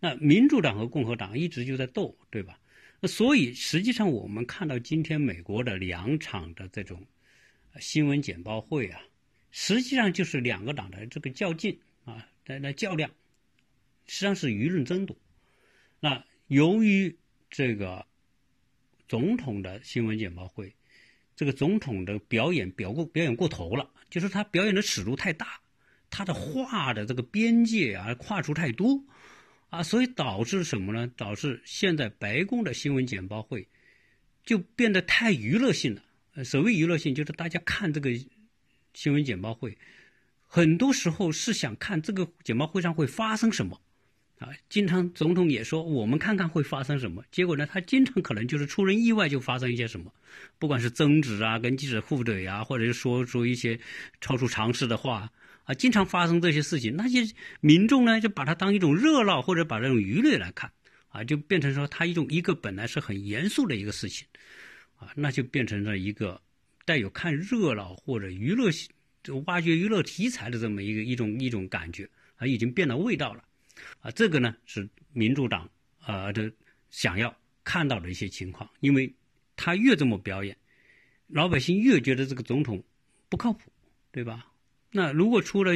[0.05, 2.61] 那民主党和共和党一直就在斗，对吧？
[3.01, 7.03] 那所以实际上我们看到今天美国的两场的这种
[7.81, 9.01] 新闻简报会啊，
[9.51, 13.11] 实际上就是两个党的这个较劲啊，在那较量，
[14.05, 15.17] 实际上是舆论争夺。
[16.01, 17.17] 那由于
[17.49, 18.05] 这个
[19.09, 20.75] 总统的新闻简报会，
[21.35, 25.59] 这个总统的表演表过表演过头了，就是他表演的尺度太大，
[26.11, 29.03] 他的话的这个边界啊跨出太多。
[29.75, 31.11] 啊，所以导致什么呢？
[31.17, 33.67] 导致现在白宫的新闻简报会
[34.45, 36.45] 就变得太娱乐性了。
[36.45, 38.11] 所谓娱乐性，就是大家看这个
[38.93, 39.77] 新闻简报会，
[40.47, 43.81] 很多时候是想看这个简报会上会发生什么。
[44.39, 47.25] 啊，经常总统也说，我们看看会发生什么。
[47.33, 50.13] 结果呢，他经常可能就是出人意外就发生一些什么，
[50.59, 53.79] 不管是争执啊，跟记者互怼啊，或者是说出一些
[54.21, 55.33] 超出常识的话。
[55.64, 57.27] 啊，经常发生这些事情，那些
[57.61, 60.70] 民众呢就把它当一种热闹或者把这种娱乐来看，
[61.09, 64.27] 啊，就变成说它一种一个本来是很严肃的一个事情，
[64.96, 66.40] 啊，那就变成了一个
[66.85, 68.90] 带有看热闹或者娱乐性、
[69.46, 73.42] 挖掘娱乐题材的这么一个一种一种感觉，啊，已经变了味道了，
[74.00, 76.53] 啊，这个呢是民主党啊的
[76.90, 79.11] 想要看到的一些情况，因为
[79.57, 80.55] 他越这么表演，
[81.29, 82.85] 老百姓越觉得这个总统
[83.31, 83.72] 不靠谱，
[84.12, 84.46] 对吧？
[84.97, 85.73] 那如果出了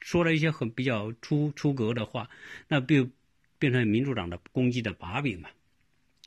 [0.00, 2.30] 说了一些很比较出出格的话，
[2.68, 3.10] 那变
[3.58, 5.48] 变成民主党的攻击的把柄嘛。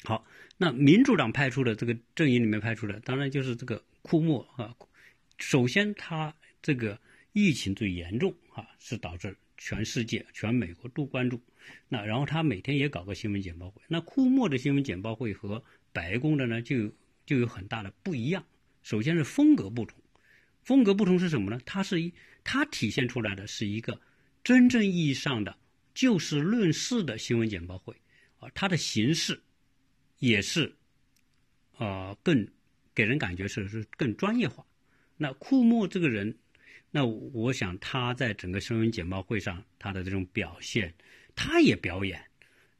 [0.04, 0.26] 好，
[0.58, 4.76] 那民主党派出的这个阵营里面派出的，当然就是这个库莫啊。
[5.38, 7.00] 首先，他这个
[7.32, 11.39] 疫情最严重啊，是导致全世界、全美国都关注。
[11.88, 13.82] 那然后他每天也搞个新闻简报会。
[13.88, 16.91] 那库莫的新闻简报会和白宫的呢，就
[17.26, 18.45] 就有很大的不一样。
[18.84, 19.98] 首先是风格不同。
[20.65, 21.62] 风格不同是什么呢？
[21.63, 22.12] 它是一，
[22.43, 24.01] 它体现出来的是一个
[24.43, 25.56] 真正意义上的
[25.93, 27.95] 就事论事的新闻简报会，
[28.39, 29.39] 啊，它的形式
[30.17, 30.75] 也是，
[31.78, 32.47] 呃，更
[32.95, 34.65] 给人感觉是是更专业化。
[35.17, 36.36] 那库莫这个人，
[36.89, 40.91] 那我想他在整个新闻简报会上他的这种表现，
[41.36, 42.19] 他也表演，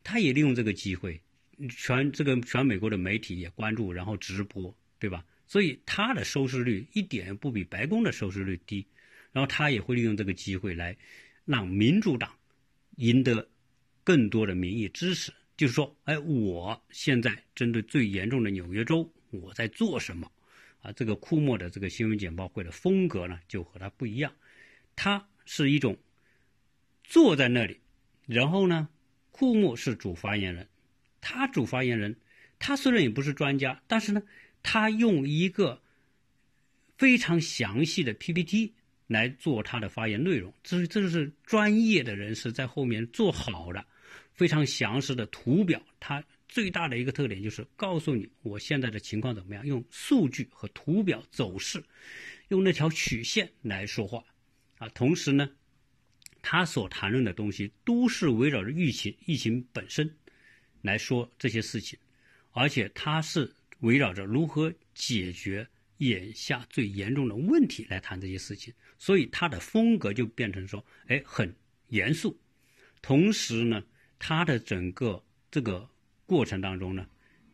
[0.04, 1.22] 他也利用这个机会，
[1.70, 5.24] 全这个全美国的媒体也关注，然后直播，对吧？
[5.48, 8.86] 所以他的收视率一点不比白宫的收视率低，
[9.32, 10.96] 然后他也会利用这个机会来
[11.46, 12.36] 让民主党
[12.98, 13.48] 赢得
[14.04, 20.32] 更多的民意支持，就是说，哎，我现在针对最严重的纽约州，我在做什么？
[20.82, 24.32] 啊，这个库莫的这个新闻简报会的风格呢，就和他不一样，
[24.96, 25.98] 他是一种
[27.04, 27.80] 坐在那里，
[28.28, 28.88] 然后呢，
[29.32, 30.68] 库莫是主发言人，
[31.22, 32.16] 他主发言人，
[32.60, 34.22] 他虽然也不是专家，但是呢，
[34.66, 35.80] 他用一个
[36.98, 38.74] 非常详细的 PPT。
[39.08, 43.86] 来做他的发言内容，这是这是专业的人士在后面做好的，
[44.34, 45.80] 非常详实的图表。
[46.00, 51.84] 它最大的一个特点就是告诉你我现在的情况怎么样，用数据和图表走势，
[52.48, 54.24] 用那条曲线来说话
[54.80, 54.90] 啊。
[54.90, 55.52] 同时呢，
[56.42, 60.12] 他所谈论的东西都是围绕着疫情疫情本身
[60.82, 62.00] 来说这些事情，
[62.54, 63.54] 而且他是
[63.86, 65.68] 围绕着如何解决。
[66.00, 71.56] 眼下最严重的问题来谈这些事情，所以他的风格就变成说，哎，很
[71.88, 72.38] 严肃。
[73.02, 73.82] 同时呢，
[74.20, 75.90] 他的整个这个
[76.26, 77.08] 过程当中呢，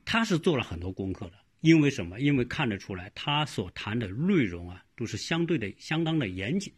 [0.04, 1.34] 他是做了很多功课的。
[1.60, 2.20] 因为什么？
[2.20, 6.74] 因为看得出来，他所谈的内容啊，都是相对的、相当的严谨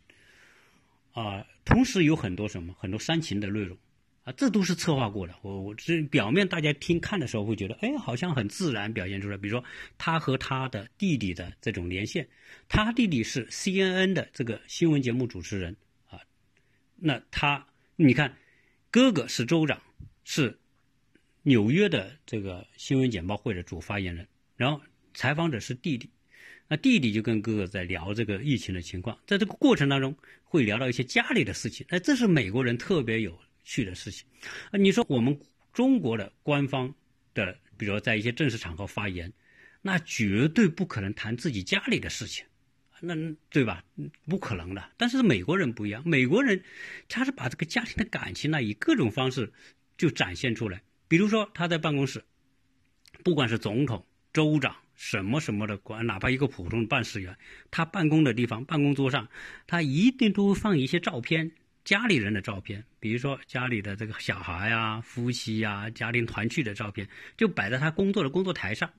[1.13, 1.47] 啊。
[1.63, 3.77] 同时有很多什么，很多煽情的内容。
[4.23, 5.35] 啊，这都是策划过的。
[5.41, 9.35] 我我这表面大家听看的时候会觉得，哎，好像很自然表现出来。
[9.35, 9.65] 比如说
[9.97, 12.25] 他和他的弟弟的这种连线，
[12.69, 15.75] 他弟弟是 CNN 的这个新闻节目主持人
[16.09, 16.21] 啊。
[16.95, 18.37] 那他你看，
[18.89, 19.81] 哥哥是州长，
[20.23, 20.57] 是
[21.41, 24.25] 纽约的这个新闻简报会的主发言人。
[24.55, 24.81] 然后
[25.13, 26.09] 采访者是弟弟，
[26.69, 31.85] 那弟弟就跟哥哥在聊这个疫情的情况，在这个过程当中会聊到一些家里的事情。
[31.89, 33.37] 哎，这是美国人特别有。
[33.63, 34.27] 去的事情，
[34.71, 35.39] 啊，你说我们
[35.71, 36.93] 中国的官方
[37.33, 39.31] 的，比如说在一些正式场合发言，
[39.81, 42.45] 那绝对不可能谈自己家里的事情，
[42.99, 43.15] 那
[43.49, 43.83] 对吧？
[44.25, 44.91] 不可能的。
[44.97, 46.63] 但是美国人不一样，美国人
[47.07, 49.51] 他是把这个家庭的感情呢，以各种方式
[49.97, 50.81] 就展现出来。
[51.07, 52.23] 比如说他在办公室，
[53.23, 57.37] 不管是总统、州长什么什么的官，哪怕一个普通的办事员，
[57.71, 59.27] 他办公的地方，办公桌上，
[59.67, 61.51] 他一定都会放一些照片。
[61.83, 68.91] 家里人的照片，比如说家里的这个小孩呀、夫妻呀、家庭团聚的照片，就摆在他工作的工作台上，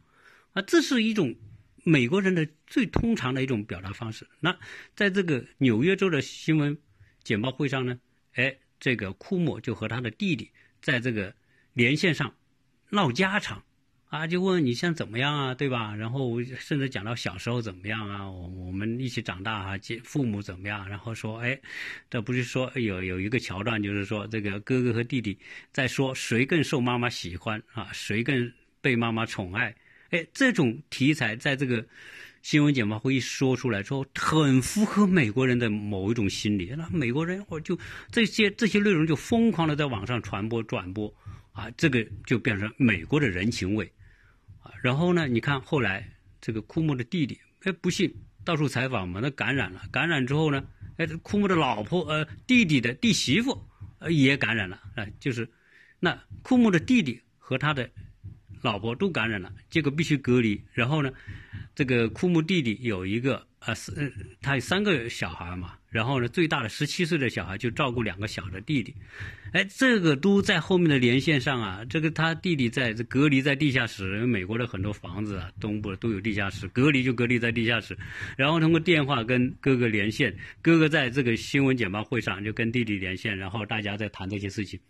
[0.52, 1.34] 啊，这是一种
[1.82, 4.28] 美国人的最通常的一种表达方式。
[4.40, 4.56] 那
[4.94, 6.76] 在这个纽约州的新闻
[7.22, 7.98] 简报会上呢，
[8.34, 10.50] 哎，这个库莫就和他的弟弟
[10.82, 11.34] 在这个
[11.72, 12.34] 连线上
[12.90, 13.62] 唠家常。
[14.14, 15.92] 啊，就问你现在怎么样啊，对吧？
[15.92, 20.88] 然后甚至讲到小时候怎么样啊，我我们一起长大啊，父母怎么样？
[20.88, 21.58] 然后说，哎，
[22.08, 25.36] 这不是说有有一个桥段，就是说这个哥哥和弟弟
[25.72, 29.74] 在说谁更受妈妈喜欢啊，谁更被妈妈宠爱？
[30.10, 31.84] 哎，这种题材在这个
[32.40, 36.72] 新闻简报会一说出来之后，很符合美国人的某一种心理。
[36.78, 37.76] 那美国人我就
[38.12, 41.12] 这些这些内容就疯狂的在网上传播转播
[41.50, 43.90] 啊，这个就变成美国的人情味。
[44.84, 45.26] 然后呢？
[45.26, 46.06] 你看后来
[46.42, 49.80] 这个库木的弟弟，哎，不幸到处采访嘛，那感染了。
[49.90, 50.62] 感染之后呢，
[50.98, 53.66] 哎，库木的老婆，呃，弟弟的弟媳妇，
[53.98, 54.78] 呃，也感染了。
[54.96, 55.48] 哎，就是
[56.00, 57.88] 那库木的弟弟和他的
[58.60, 60.62] 老婆都感染了，结果必须隔离。
[60.74, 61.10] 然后呢，
[61.74, 63.46] 这个库木弟弟有一个。
[63.60, 68.92] 啊，是，他有三个小孩嘛，然后呢，最大的十七岁的小孩就照顾两个小的弟弟，
[69.52, 71.84] 哎，这个都在后面的连线上啊。
[71.84, 77.96] 这个他弟弟在隔离在地下室，因为美国的很多房子啊，东部都有地下室，隔离就隔离在地下室，
[78.36, 84.80] 然后通过电话跟哥哥连线，哥哥在这个新闻简报会上就跟弟弟连线，然后大家在谈这些事情。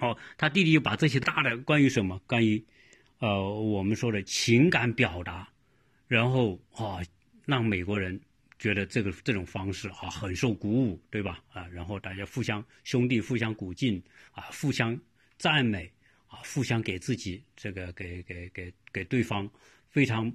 [0.00, 2.60] 哦，他弟弟又把这些大的关于什么，关于
[3.20, 5.48] 呃我们说的情感表达，
[6.08, 6.98] 然后啊。
[7.46, 8.18] 让美国人
[8.58, 11.42] 觉得这个这种方式啊很受鼓舞，对吧？
[11.52, 14.98] 啊，然后大家互相兄弟互相鼓劲啊，互相
[15.38, 15.90] 赞美
[16.26, 19.50] 啊，互相给自己这个给给给给对方
[19.88, 20.32] 非常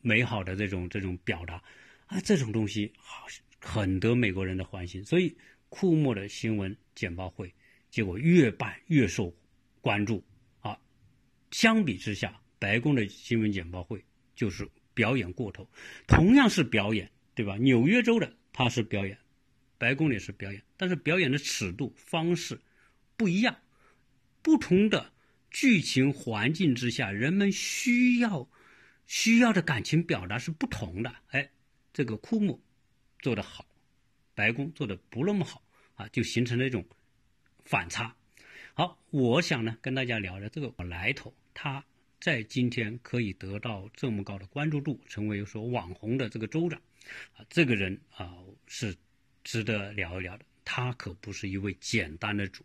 [0.00, 1.62] 美好的这种这种表达
[2.06, 3.26] 啊，这种东西好
[3.60, 5.04] 很得美国人的欢心。
[5.04, 5.36] 所以
[5.68, 7.52] 库莫的新闻简报会
[7.88, 9.34] 结果越办越受
[9.80, 10.22] 关注
[10.60, 10.78] 啊。
[11.50, 14.68] 相比之下，白宫的新闻简报会就是。
[14.92, 15.66] 表演过头，
[16.06, 17.56] 同样是表演，对吧？
[17.56, 19.18] 纽约州的他是表演，
[19.78, 22.60] 白宫也是表演，但是表演的尺度方式
[23.16, 23.56] 不一样，
[24.42, 25.12] 不同的
[25.50, 28.48] 剧情环境之下，人们需要
[29.06, 31.14] 需要的感情表达是不同的。
[31.28, 31.50] 哎，
[31.92, 32.62] 这个库姆
[33.20, 33.66] 做得好，
[34.34, 35.62] 白宫做的不那么好
[35.94, 36.84] 啊，就形成了一种
[37.64, 38.16] 反差。
[38.74, 41.84] 好，我想呢跟大家聊聊这个来头，他。
[42.20, 46.78] 在今天可以得到这么高的关注度，成为说网红的这个州长，
[47.34, 48.94] 啊，这个人啊是
[49.42, 50.44] 值得聊一聊的。
[50.62, 52.62] 他可不是一位简单的主，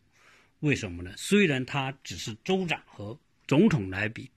[0.60, 1.14] 为什么呢？
[1.18, 4.30] 虽然他只是州长和总统来比，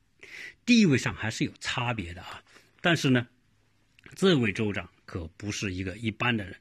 [0.65, 2.43] 地位上还是有差别的啊。
[2.81, 3.27] 但是呢，
[4.15, 6.55] 这位州长可不是一个一般的人，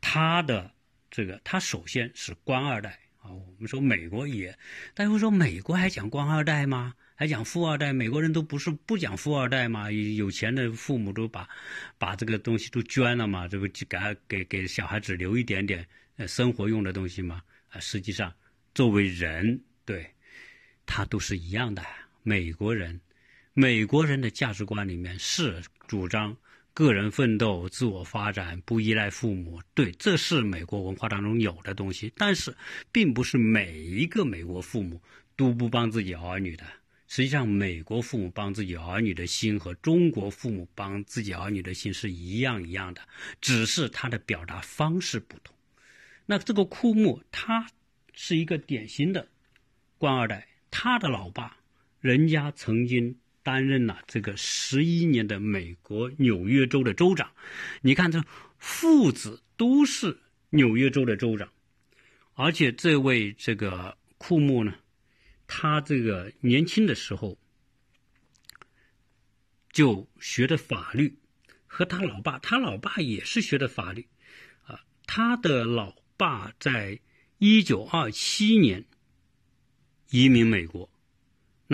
[0.00, 0.74] 他的
[1.10, 3.32] 这个他首先是官二代啊。
[3.32, 4.56] 我们说美国也，
[4.94, 6.94] 大家会说美国还讲官二代吗？
[7.16, 7.92] 还讲富二代？
[7.92, 9.90] 美国人都不是不讲富二代吗？
[9.90, 11.48] 有钱的父母都把
[11.96, 13.86] 把这个东西都捐了嘛，这不给
[14.28, 17.40] 给给小孩子留一点点呃生活用的东西吗？
[17.70, 18.32] 啊，实际上
[18.74, 20.04] 作为人，对
[20.84, 21.82] 他都是一样的。
[22.24, 23.00] 美国人，
[23.52, 26.36] 美国人的价值观里面是主张
[26.74, 32.12] 个人奋斗、自我发展、不依赖父母，对，这是美国文化当中有的东西。
[32.16, 32.52] 但是，
[32.90, 35.00] 并不是每一个美国父母
[35.36, 36.64] 都不帮自己儿女的。
[37.06, 43.00] 实际上，美国父母帮自己儿女的心和中国父母帮自己儿女的心是一样一样的，
[43.40, 45.54] 只是他的表达方式不同。
[46.26, 47.68] 那这个库木，他
[48.14, 49.28] 是一个典型的
[49.96, 51.56] 官二代，他的老爸，
[52.00, 57.30] 人家曾经担任了这个十一年的美国纽约州的州长。
[57.82, 58.24] 你看，这
[58.58, 60.18] 父子都是
[60.50, 61.52] 纽约州的州长，
[62.32, 64.74] 而且这位这个库木呢。
[65.46, 67.38] 他这个年轻的时候
[69.70, 71.18] 就学的法律，
[71.66, 74.08] 和他老爸，他老爸也是学的法律，
[74.64, 76.98] 啊，他的老爸在
[77.36, 78.86] 一九二七年
[80.08, 80.88] 移民美国。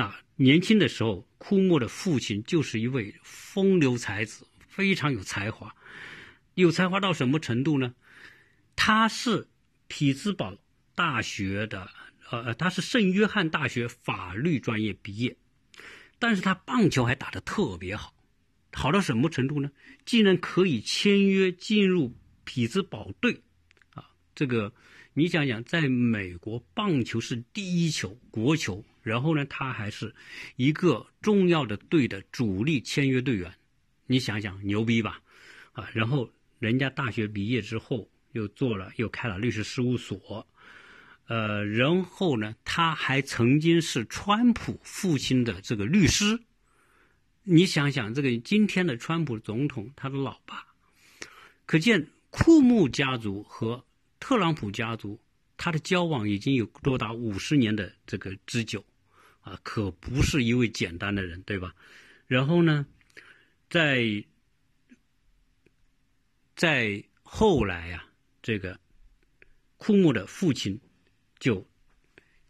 [0.00, 5.76] 那年轻的时候，库莫的父亲就是一位风流才子，非常有才华，
[6.54, 7.94] 有才华到什么程度呢？
[8.74, 9.46] 他是
[9.88, 10.56] 匹兹堡
[10.94, 11.90] 大学的。
[12.30, 15.36] 呃，他是圣约翰大学法律专业毕业，
[16.18, 18.14] 但是他棒球还打得特别好，
[18.72, 19.70] 好到什么程度呢？
[20.06, 23.42] 竟然可以签约进入匹兹堡队，
[23.92, 24.72] 啊，这个
[25.12, 30.14] 你想想，在美国棒球是第一球国球，然后呢，他还是
[30.56, 33.52] 一个重要的队的主力签约队员，
[34.06, 35.20] 你想想牛逼吧？
[35.72, 40.46] 啊，然后人家大学毕业之后又做了，又开了律师事务所。
[41.26, 46.38] 呃，然后呢，他还曾经是川普父亲的这个律师。
[47.44, 50.66] 你想想，这个今天的川普总统，他的老爸，
[51.66, 53.84] 可见库木家族和
[54.18, 55.20] 特朗普家族，
[55.56, 58.84] 他的交往已经有多达五十年的这个之久，
[59.40, 61.74] 啊，可不是一位简单的人，对吧？
[62.26, 62.86] 然后呢，
[63.68, 64.24] 在
[66.56, 68.06] 在后来呀，
[68.42, 68.78] 这个
[69.76, 70.80] 库木的父亲。
[71.40, 71.66] 就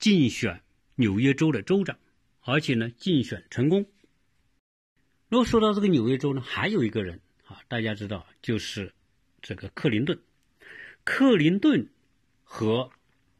[0.01, 0.65] 竞选
[0.97, 1.97] 纽约州的州长，
[2.41, 3.87] 而且呢竞选成功。
[5.29, 8.93] 如果说到这个纽约州呢，还有一个人啊，大家知道就是
[9.43, 10.19] 这个克林顿。
[11.05, 11.89] 克林顿
[12.43, 12.91] 和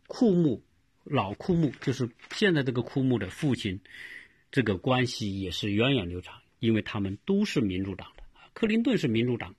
[0.07, 0.63] 库木
[1.11, 3.81] 老库木，就是现在这个库木的父亲，
[4.53, 8.23] 这个关系也是源远流长，因为他们都是民主党的。
[8.53, 9.57] 克林顿是民主党，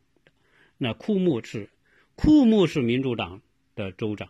[0.78, 1.70] 那库木是
[2.16, 3.42] 库木是民主党
[3.76, 4.30] 的州长。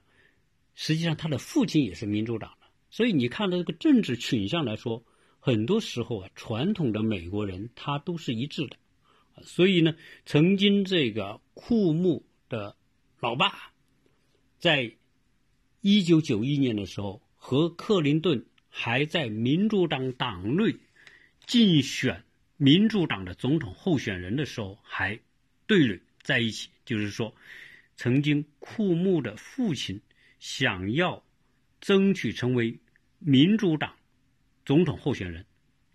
[0.74, 5.04] 实际上，他的父亲也是民主党的，所以你看到这个政治倾向来说，
[5.40, 8.78] 很多时候啊，传统的美国人他都是一致的。
[9.44, 9.96] 所以呢，
[10.26, 12.76] 曾经这个库木的
[13.20, 13.74] 老爸，
[14.58, 14.96] 在
[15.82, 20.78] 一九九一年的时候，和克林顿还在民主党党内
[21.46, 22.24] 竞选
[22.58, 25.20] 民主党的总统候选人的时候，还
[25.68, 26.70] 对垒在一起。
[26.86, 27.36] 就是说，
[27.96, 30.02] 曾经库木的父亲。
[30.42, 31.24] 想要
[31.82, 32.80] 争取成为
[33.20, 33.94] 民主党
[34.66, 35.46] 总统候选人，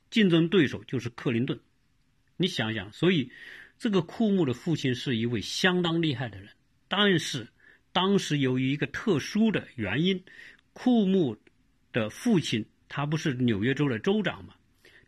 [0.09, 1.59] 竞争对手就是克林顿。
[2.37, 3.33] 你想想，所以
[3.77, 6.51] 这个库木的父亲是一位相当厉害的人。
[6.87, 7.49] 但是
[7.97, 10.23] 当时由于一个特殊的原因，
[10.75, 11.39] 库木
[11.93, 14.55] 的父亲他不是纽约州的州长嘛，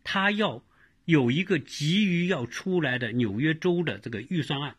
[0.03, 0.63] 他要
[1.05, 4.75] 有一个急于要出来的纽约州的这个预算案，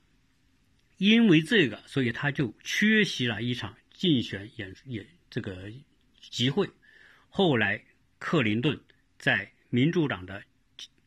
[0.96, 3.76] 因为这个，所以他就缺席了一场。
[3.92, 5.70] 竞选演演这个
[6.20, 6.68] 集会，
[7.28, 7.84] 后来
[8.18, 8.80] 克林顿
[9.18, 10.42] 在民主党的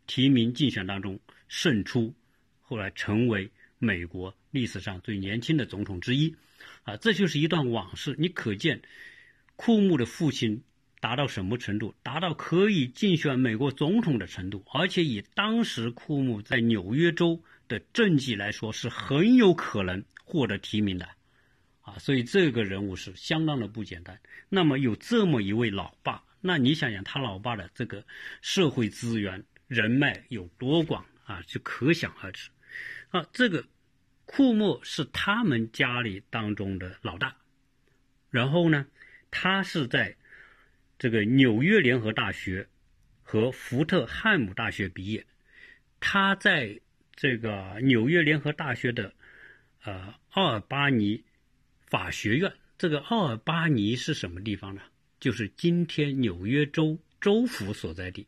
[0.08, 2.14] 提名竞选当中胜出，
[2.62, 3.50] 后来成为
[3.80, 6.34] 美国历史上最年轻的总统之一，
[6.84, 8.16] 啊，这就是一段往事。
[8.18, 8.82] 你可见
[9.56, 10.64] 库木的父亲
[11.00, 11.96] 达到什么程度？
[12.04, 21.08] 达到可以竞选美国总统的程度，而且以当时库木在纽约州的政绩来说，是很有可能获得提名的。
[21.82, 24.18] 啊，所以这个人物是相当的不简单。
[24.48, 28.06] 那么有这么一位老爸，那你想想他老爸的这个
[28.42, 32.50] 社会资源、人脉有多广啊，就可想而知。
[33.10, 33.66] 啊，这个
[34.26, 37.36] 库莫是他们家里当中的老大，
[38.30, 38.88] 然后呢，
[39.30, 40.16] 他是在
[40.98, 42.68] 这个纽约联合大学
[43.22, 45.26] 和福特汉姆大学毕业。
[46.00, 46.80] 他在
[47.16, 49.14] 这个纽约联合大学的
[49.84, 51.24] 呃奥尔巴尼
[51.88, 54.82] 法学院，这个奥尔巴尼是什么地方呢？
[55.20, 58.28] 就是今天纽约州州府所在地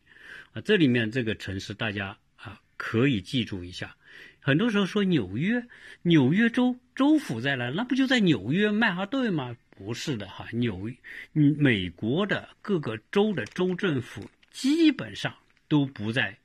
[0.54, 0.62] 啊。
[0.62, 3.96] 这里面这个城市大家啊可以记住一下。
[4.46, 5.66] 很多时候说纽约，
[6.04, 7.72] 纽约州州府在哪？
[7.72, 9.58] 那不就在纽约曼哈顿吗？
[9.72, 10.88] 不是的哈，纽
[11.34, 15.36] 美国的各个州的州政府基本上
[15.68, 16.38] 都不在。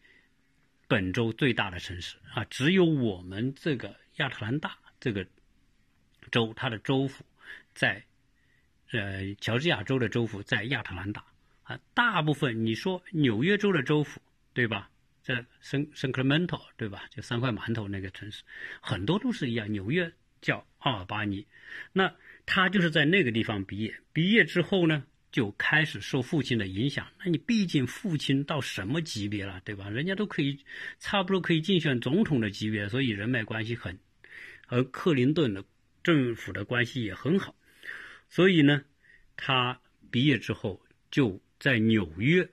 [0.89, 5.23] 本州最大的城市啊，只有我们这个亚特兰大这个
[6.31, 7.23] 州，它的州府
[7.75, 8.03] 在
[8.93, 11.23] 呃乔治亚州的州府在亚特兰大
[11.65, 11.79] 啊。
[11.93, 14.23] 大部分你说纽约州的州府
[14.55, 14.89] 对吧？
[15.35, 17.05] 在圣圣克莱门托对吧？
[17.11, 18.43] 就三块馒头那个城市，
[18.81, 19.71] 很多都是一样。
[19.71, 21.47] 纽约叫奥尔巴尼，
[21.93, 22.15] 那
[22.47, 23.95] 他就是在那个地方毕业。
[24.13, 25.05] 毕业之后呢？
[25.33, 29.89] 就开始受父亲的影响，那你毕竟父亲到什么级别了，对吧？
[29.89, 30.59] 人家都可以
[30.99, 33.97] 差不多可以竞选总统的级别，所以人脉关系很，
[34.67, 35.65] 和克林顿的
[36.03, 37.55] 政府的关系也很好，
[38.29, 38.83] 所以呢，
[39.37, 42.51] 他毕业之后就在纽约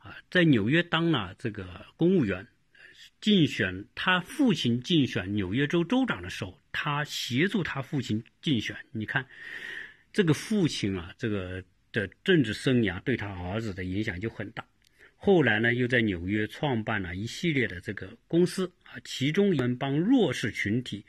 [0.00, 2.46] 啊，在纽约当了这个公务员，
[3.20, 8.76] 竞选他父亲竞选纽约州州长的时候，他协助他父亲竞选。
[8.92, 9.24] 你看，
[10.12, 11.64] 这个父亲啊，这个。
[11.92, 14.64] 的政治生涯对他儿子的影响就很大。
[15.16, 21.04] 后来呢，又在纽约创办了一系列的这个公司啊，其中一帮弱势群体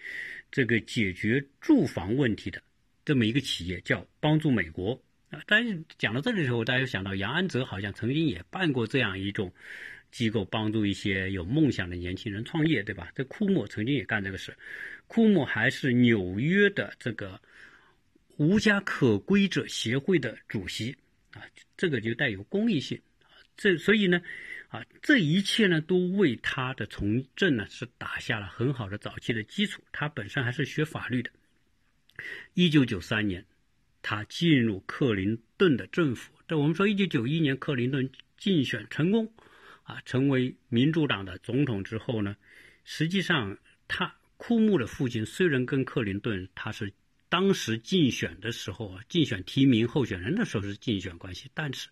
[0.50, 2.60] 这个解决住房问题的
[3.06, 5.00] 这么一个企业叫帮助美国。
[5.48, 9.54] 但是讲到这里的时候，大家想到杨安泽好像曾经也办过这样一种
[10.12, 13.12] 机构，帮助一些有梦想的年轻人创业，对吧？
[13.16, 14.56] 这库莫曾经也干这个事，
[15.08, 17.42] 库莫还是纽约的这个。
[18.38, 20.96] 无家可归者协会的主席
[21.34, 21.44] 啊，
[21.78, 23.38] 这个就带有公益性啊。
[23.56, 24.20] 这所以呢，
[24.70, 29.84] 啊，这一切呢都为他的从政呢是打下了很好的早期的基础。
[29.92, 31.30] 他本身还是学法律的。
[32.56, 33.46] 一九九三年，
[34.02, 36.34] 他进入克林顿的政府。
[36.47, 39.32] 这我们说，一九九一年克林顿竞选成功，
[39.84, 42.36] 啊，成为民主党的总统之后呢，
[42.84, 46.93] 实际上他库木的父亲虽然跟克林顿他是。
[47.30, 51.88] 当时竞选的时候啊，竞选提名候选人的时候是竞选关系，但是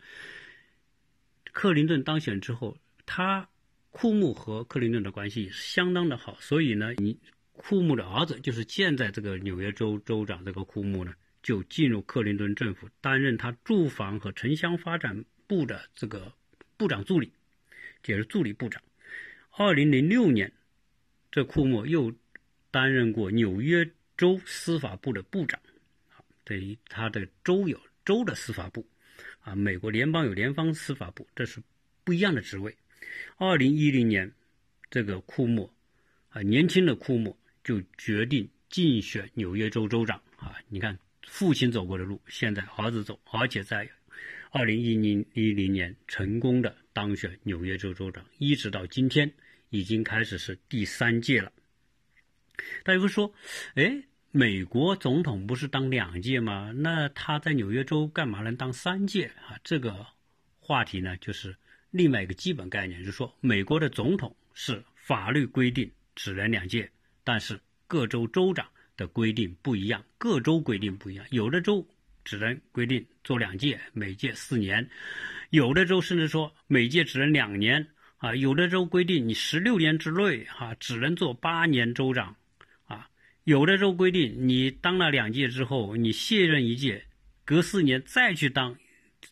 [1.54, 3.48] 克林顿当选之后，他
[3.90, 7.18] 库木和克林顿的关系相当的好，所以呢，你
[7.54, 16.34] 库木的儿子就是现在这个纽约州州长这个库木呢，就进入克林顿政府，担任他住房和城乡发展部的这个
[16.78, 17.32] 部长助理，
[18.06, 18.82] 也是助理部长。
[19.52, 20.52] 二零零六年，
[21.32, 22.14] 这库莫又
[22.72, 23.90] 担任过纽约。
[24.20, 25.58] 州司法部的部长，
[26.10, 28.86] 啊，对于他的州有州的司法部，
[29.40, 31.64] 啊，美国联邦有联邦司法部，这是
[32.04, 32.76] 不一样的职位。
[33.38, 34.30] 二零一零年，
[34.92, 35.74] 这个库莫，
[36.32, 41.00] 啊，年轻的库莫就决定竞选纽约州州长，啊，你看
[41.30, 43.90] 父亲走过的路，现在儿子走，而且在
[44.52, 49.32] 二零一零一零年成功的当选纽约州州长，一直到今天
[49.70, 51.52] 已经开始是第三届了。
[52.84, 53.34] 大家会说，
[53.76, 54.04] 哎。
[54.32, 56.72] 美国总统不是当两届吗？
[56.76, 59.58] 那他在纽约州干嘛能当三届啊？
[59.64, 60.06] 这个
[60.60, 61.56] 话题呢，就是
[61.90, 66.92] 另外一个基本概念，就是说，美国的总统是法律规定只能两届，
[67.24, 68.70] 但是各州州长
[69.00, 71.88] 的规定不一样，各州规定不一样，有的州
[72.26, 74.84] 只能规定做两届，每届四年；
[75.52, 77.88] 有的州甚至说每届只能两年
[78.18, 82.36] 啊；有的州规定你十六年之内哈只能做八年州长
[82.84, 83.10] 啊。
[83.46, 87.06] 有的州规定，你当了两届之后，你卸任一届，
[87.46, 88.76] 隔四年再去当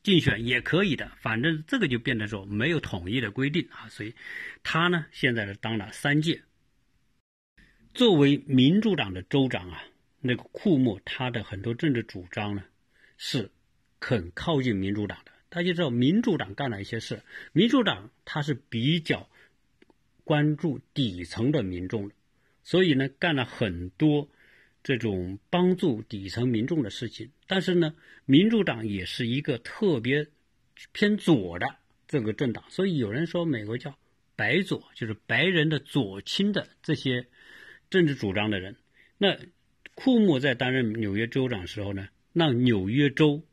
[0.01, 1.11] 竞选也可以的。
[1.19, 3.89] 反正这个就变成说没有统一的规定啊。
[3.89, 4.15] 所以
[4.63, 6.41] 他呢，现在是当了三届。
[7.97, 9.83] 作为民主党的州长啊，
[10.21, 12.63] 那个库莫他的很多政治主张呢，
[13.17, 13.49] 是
[13.99, 15.31] 很靠近民主党的。
[15.49, 17.23] 大家知道，民主党干了一些事，
[17.53, 19.27] 民主党他是比较
[20.23, 22.13] 关注底层的民众的。
[22.61, 24.29] 所以呢，干了很多
[24.83, 27.31] 这种帮助底层民众的事情。
[27.47, 27.95] 但是呢，
[28.25, 30.27] 民主党也是一个特别
[30.91, 31.65] 偏左的
[32.07, 32.63] 这个政党。
[32.69, 33.97] 所以有人说，美国叫
[34.35, 37.25] 白左，就是白人的左倾的这些
[37.89, 38.75] 政治主张的人。
[39.17, 39.37] 那
[39.95, 43.43] 库莫在担任纽约州长时候呢，让纽约州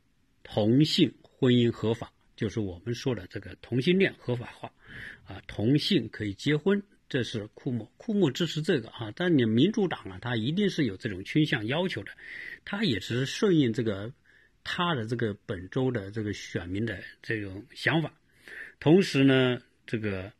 [0.43, 4.71] 同性婚姻合法，就是我们说的这个同性恋合法化，
[5.25, 6.83] 啊，同性可以结婚。
[7.07, 12.11] 这是库莫，库莫支持这个哈，但你民主党啊，他一定是有这种倾向要求的，
[12.65, 14.11] 他也是顺应这个
[14.63, 18.11] 他的这个本州的这个选民的这种想法。
[18.79, 20.33] 同时呢，这个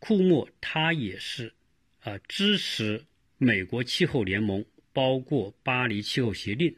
[0.00, 1.52] 库莫他也是
[2.00, 3.04] 啊支持
[3.38, 6.76] 美国气候联盟，包括巴黎气候协定。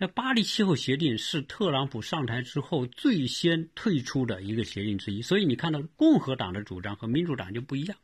[0.00, 7.98] 那巴黎气候协定是特朗普上台之后最先退出的一个协定之一，所以你看到共和党的主张和民主党就不一样。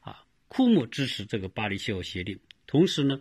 [0.00, 3.20] 啊，库莫支持这个巴黎气候协定，同时呢，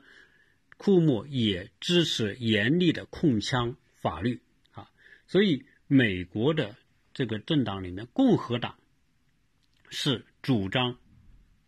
[0.78, 4.40] 库莫也支持严厉的控枪法律。
[4.72, 4.90] 啊，
[5.28, 6.78] 所以美国的
[7.14, 8.78] 这个政党里面，共和党
[9.90, 10.98] 是主张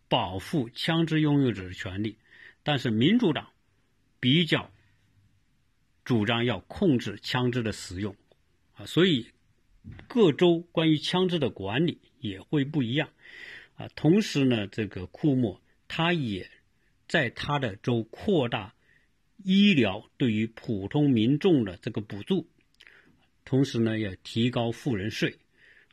[0.08, 2.16] 保护枪支拥有者的权利，
[2.62, 3.50] 但是民主党
[4.20, 4.70] 比较。
[6.04, 8.14] 主张要控制枪支的使用，
[8.74, 9.26] 啊，所以
[10.06, 13.10] 各州关于枪支的管理也会不一样，
[13.74, 16.48] 啊，同时呢，这个库莫他也
[17.08, 18.72] 在他的州扩大
[19.42, 22.48] 医疗对于普通民众的这个补助，
[23.44, 25.40] 同时呢，要提高富人税，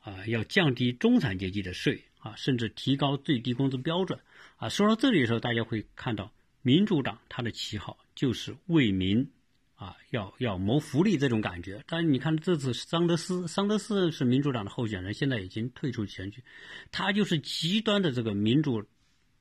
[0.01, 4.19] 啊，要降低中产阶级的税，啊，甚至提高最低工资标准，
[4.57, 9.29] 啊，说到这里的时候，大家会看到民主党他的旗号就是为民。
[9.75, 16.41] 啊，要要谋福利这种感觉，但你看这次桑德斯，桑德斯是民主党的候选人，现在已经退出选举，
[16.89, 18.85] 他就是极端的这个民主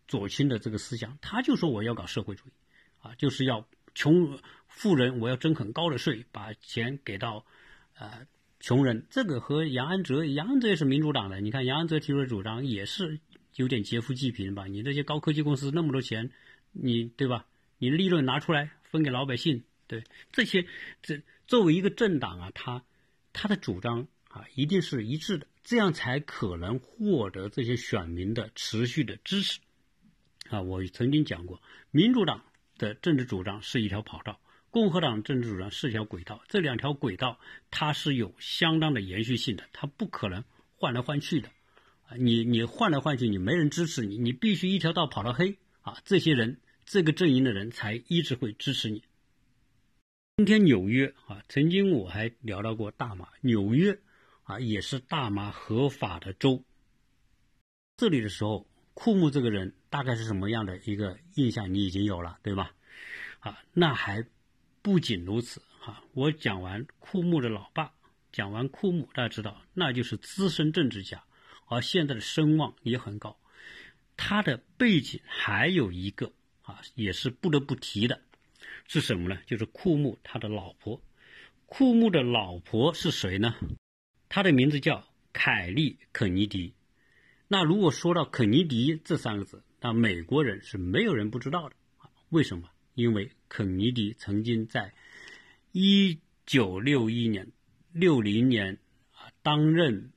[0.08, 2.52] 左倾的这个思想，他就说我要搞社会主义，
[3.02, 3.64] 啊，就是要
[3.94, 7.44] 穷富人我要征很高的税，把钱给到
[7.94, 8.26] 呃
[8.62, 13.18] 穷人，这个和杨安泽，杨安泽也是民主党的，你看杨安泽提出的主张也是
[13.56, 14.68] 有点劫富济贫吧？
[14.68, 16.30] 你这些高科技公司那么多钱，
[16.70, 17.44] 你对吧？
[17.78, 19.64] 你利润拿出来分给老百姓。
[19.88, 20.64] 对这些，
[21.02, 22.84] 这作为一个政党啊，他
[23.32, 29.58] 他的主张啊，一定是一致的，这样才可能获得这些选民的持续的支持。
[30.50, 31.60] 啊，我曾经讲过，
[31.90, 32.44] 民主党
[32.78, 34.38] 的政治主张是一条跑道，
[34.72, 37.38] 共和党政治主张是条轨道，这两条轨道
[37.70, 40.42] 它是有相当的延续性的，它不可能
[40.76, 41.50] 换来换去的。
[42.08, 49.02] 啊，你你换来换去，你没人支持你，你必须一条道跑到黑啊，这些人这个阵营的人才一直会支持你。
[50.38, 53.28] 今天纽约啊，曾经我还聊到过大麻。
[53.42, 53.98] 纽约
[54.44, 56.64] 啊，也是大麻合法的州。
[57.98, 62.72] 这里的时候，库木这个人大概是什么样的一个印象，你已经有了，对吧？
[63.40, 64.24] 啊，那还
[64.82, 66.02] 不仅如此啊！
[66.12, 67.92] 我讲完库木的老爸，
[68.32, 71.22] 讲完库木，大家知道，那就是资深政治家，
[71.68, 73.38] 而现在的声望也很高。
[74.16, 78.20] 他的背景还有一个啊，也是不得不提的。
[78.88, 79.38] 是什么呢？
[79.46, 81.00] 就是库木他的老婆。
[81.66, 83.54] 库木的老婆是谁呢？
[84.28, 86.74] 他的名字叫凯利·肯尼迪。
[87.46, 92.10] 那如果说到肯尼迪这三个字，那美国人是没有人不知道的啊。
[92.30, 92.68] 为什么？
[92.94, 94.92] 因为肯尼迪曾经在
[95.72, 97.50] 一九六一年、
[97.92, 98.78] 六零年
[99.12, 100.12] 啊担任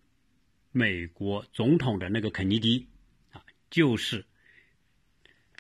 [0.72, 2.88] 美国总统的那个肯尼迪
[3.32, 4.26] 啊，就是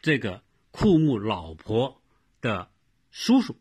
[0.01, 2.01] 这个库木老婆
[2.41, 2.71] 的。
[3.17, 3.55] 叔叔，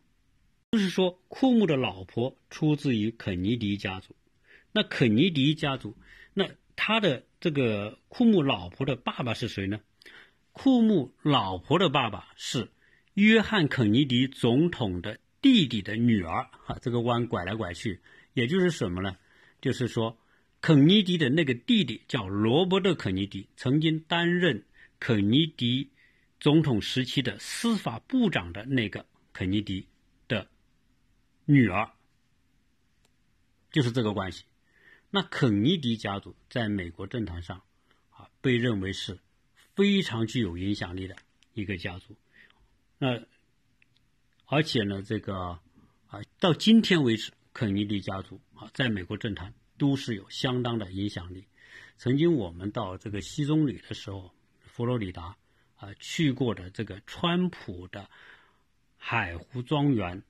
[0.73, 4.17] 就是说，库木的老婆出自于肯尼迪家族。
[4.73, 5.97] 那肯尼迪家族，
[6.33, 9.79] 那他的这个库木老婆的爸爸是谁呢？
[10.51, 12.73] 库木老婆的爸爸是
[13.15, 16.49] 约翰肯尼迪总统的弟弟的女儿。
[16.65, 18.01] 哈，这个弯拐来拐去，
[18.33, 19.17] 也就是什么呢？
[19.61, 20.19] 就是说，
[20.61, 24.65] 肯尼迪的那个弟弟叫罗伯特肯尼迪，曾经担任
[24.99, 25.91] 肯尼迪
[26.41, 29.07] 总统时期的司法部长的那个。
[29.33, 29.89] 肯尼迪
[30.29, 30.49] 的
[31.45, 31.91] 女儿
[33.73, 34.45] 就是这个关系。
[35.11, 37.63] 那肯尼迪家族在美国政坛上
[38.11, 39.19] 啊，被认为是
[39.75, 41.17] 非常具有影响力的
[41.53, 42.17] 一个家族。
[42.99, 43.21] 那
[44.47, 45.37] 而且呢，这个
[46.07, 51.45] 啊，到今天为止，肯尼迪家族啊，在美国政坛都是有相当的影响力。
[51.97, 55.37] 曾经我们到这个西棕榈的时候，佛罗里达
[55.77, 58.09] 啊，去过的这个川普的。
[59.07, 60.23] 海湖庄园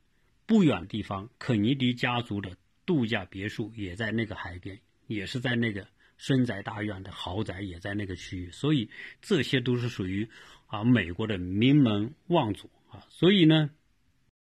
[0.47, 5.87] 不远地方，肯尼迪家族的度假别墅也在那个海边，也是在那个
[6.17, 8.91] 深宅大院的豪宅也在那个区域，所以
[9.21, 10.29] 这些都是属于
[10.67, 13.05] 啊美国的名门望族啊。
[13.11, 13.71] 所以呢，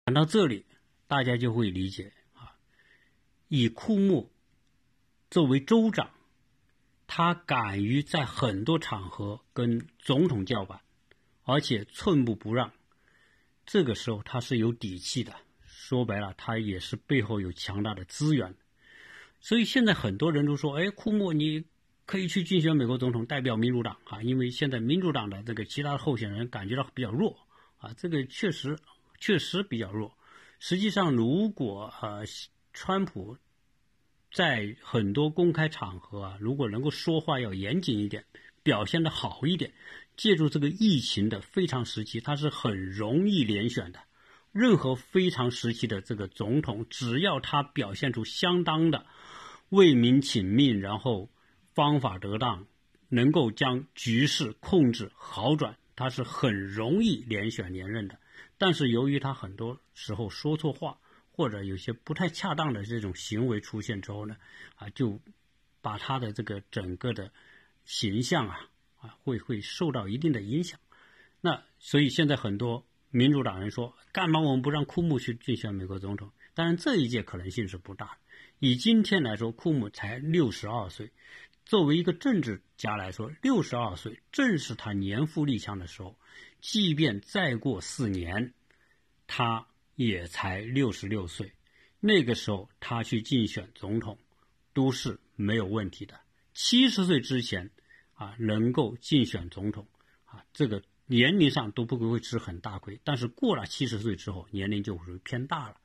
[0.05, 0.65] 讲到这里，
[1.07, 2.55] 大家就会理解啊，
[3.47, 4.29] 以库莫
[5.31, 6.11] 作为州长，
[7.07, 10.81] 他敢于在很多场合跟总统叫板，
[11.43, 12.73] 而且寸步不让。
[13.65, 15.35] 这个时候他是有底气的，
[15.65, 18.55] 说白了，他也是背后有强大的资源。
[19.45, 21.65] 所以现在很多人都说：“哎，库莫，你
[22.07, 27.37] 可以去竞选美国总统，代表民主党啊！”因为现在民主党的这个其他的候选人感觉到比较弱
[27.77, 28.75] 啊，这个确实
[29.19, 30.17] 确实比较弱。
[30.59, 32.23] 实际上，如果呃
[32.73, 33.37] 川普
[34.33, 38.25] 在很多公开场合啊，如果能够说话要严谨一点，
[38.63, 39.71] 表现的好一点，
[40.17, 43.99] 借助这个疫情的非常时期，他是很容易连选的。
[44.51, 49.05] 任何非常时期的这个总统，只要他表现出相当的
[49.69, 51.29] 为民请命，然后
[51.73, 52.67] 方法得当，
[53.09, 58.19] 能够将局势控制好转，他是很容易连选连任的。
[58.57, 60.97] 但是由于他很多时候说错话，
[61.31, 64.37] 或者有些不太恰当的这种行为出现之后呢，
[64.75, 65.19] 啊，就
[65.81, 67.31] 把他的这个整个的
[67.83, 70.79] 形象啊啊会会受到一定的影响。
[71.41, 72.85] 那所以现在很多。
[73.11, 78.17] 民主党人说：“干嘛我们不让库姆去竞选美国总统？”当然，这一届可能性是不大。
[78.59, 81.11] 以今天来说，库姆才六十二岁，
[81.65, 86.17] 作为一个政治家来说，六十二岁正是他年富力强的时候。
[86.61, 88.53] 即便再过四年，
[89.27, 91.53] 他也才六十六岁，
[91.99, 94.17] 那个时候他去竞选总统
[94.73, 96.19] 都是没有问题的。
[96.53, 97.69] 七十岁之前，
[98.13, 99.87] 啊，能够竞选总统，
[100.25, 100.81] 啊，这个。
[101.07, 105.75] 年龄上都不会吃很大亏，但是过了七十岁之后，年龄就会偏大了，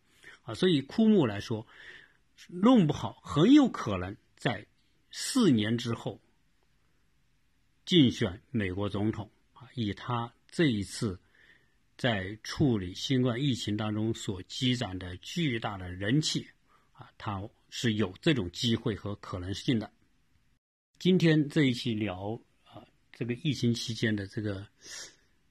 [0.45, 1.67] 啊，所以枯木来说，
[2.49, 4.67] 弄不好很有可能在
[5.11, 6.21] 四年之后
[7.85, 11.21] 竞选美国总统，啊，以他这一次
[11.97, 16.49] 在处理新冠疫情当中所积攒的巨大的人气，
[16.93, 19.93] 啊，他是有这种机会和可能性的。
[20.99, 22.87] 今天这一期聊啊。
[23.13, 24.67] 这个疫情期间的这个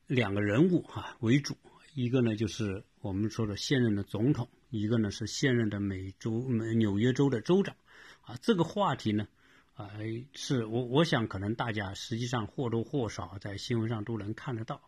[0.08, 1.56] 两个人物哈为主，
[1.94, 7.76] 一个呢就是我们说的现任的总统，一个呢是现任的美州美纽约州的州长，
[8.22, 9.28] 啊，这个话题呢，
[9.76, 9.92] 啊，
[10.34, 14.82] 是我我想可能大家实际上或多或少在新闻上都能看得到，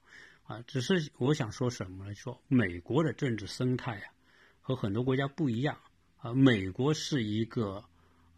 [0.43, 2.15] 啊，只是我想说什么呢？
[2.15, 4.13] 说美国的政治生态啊
[4.61, 5.77] 和很多国家不一样，
[6.17, 7.83] 啊，美国是一个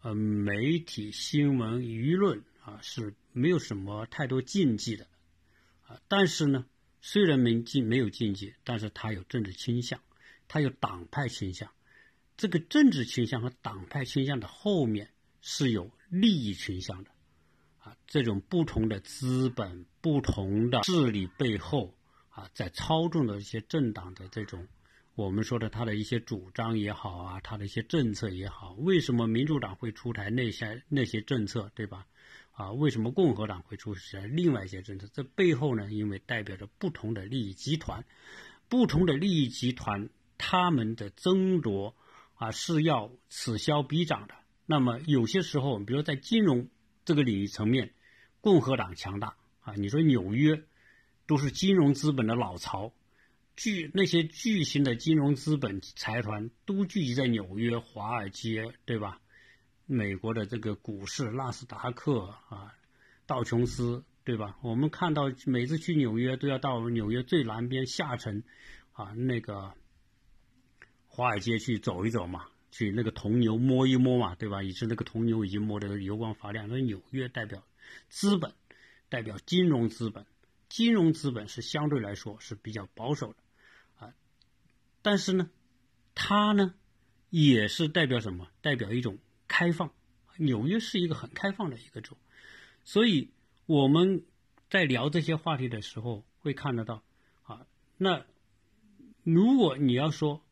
[0.02, 2.42] 呃媒体新闻舆论。
[2.64, 5.06] 啊，是没有什么太多禁忌的，
[5.86, 6.64] 啊，但是呢，
[7.02, 10.00] 虽然没禁没有禁忌，但是它有政治倾向，
[10.48, 11.70] 它有党派倾向，
[12.36, 17.10] 这个政治倾向和党派倾向的后面是有利益倾向的，
[17.78, 21.94] 啊，这种不同的资本、不同的势力背后
[22.30, 24.66] 啊，在操纵的一些政党的这种。
[25.16, 32.04] 我们说的他的一些主张也好啊，他的一些政策也好，为什么民主党会出台那些那些政策，对吧？
[32.50, 35.06] 啊，为什么共和党会出台另外一些政策？
[35.12, 38.04] 这背后呢，因为代表着不同的利益集团，
[38.68, 41.94] 不同的利益集团他们的争夺
[42.34, 44.34] 啊是要此消彼长的。
[44.66, 46.68] 那么有些时候，比如在金融
[47.04, 47.92] 这个领域层面，
[48.40, 50.62] 共和党强大啊，你说纽约
[51.26, 52.92] 都是金融资本的老巢。
[53.56, 59.20] 巨那些巨型的金融资本财团都聚集在纽约、华尔街，对吧？
[59.86, 62.74] 美国的这个股市，纳斯达克啊，
[63.26, 64.56] 道琼斯，对吧？
[64.60, 68.42] 我们看到每次去纽约都要到纽约最南边下城
[68.92, 69.72] 啊，那个
[71.14, 74.64] 华尔街去走一走嘛，去那个铜牛摸一摸嘛，对吧？
[74.64, 76.68] 以致那个铜牛已经摸得油光发亮。
[76.68, 77.62] 那纽约代表
[78.08, 78.52] 资本，
[79.08, 80.26] 代表金融资本，
[80.68, 83.36] 金融资本是相对来说是比较保守的
[84.04, 84.12] 啊。
[85.02, 85.48] 但是呢，
[86.16, 86.74] 它呢，
[87.30, 88.48] 也是代表什么？
[88.60, 89.92] 代表一种开放。
[90.36, 92.16] 纽约是一个很开放的一个州，
[92.82, 93.30] 所以
[93.66, 94.24] 我们
[94.68, 97.04] 在聊这些话题的时候，会看得到
[97.44, 97.68] 啊。
[97.98, 98.26] 那
[99.22, 100.43] 如果你要说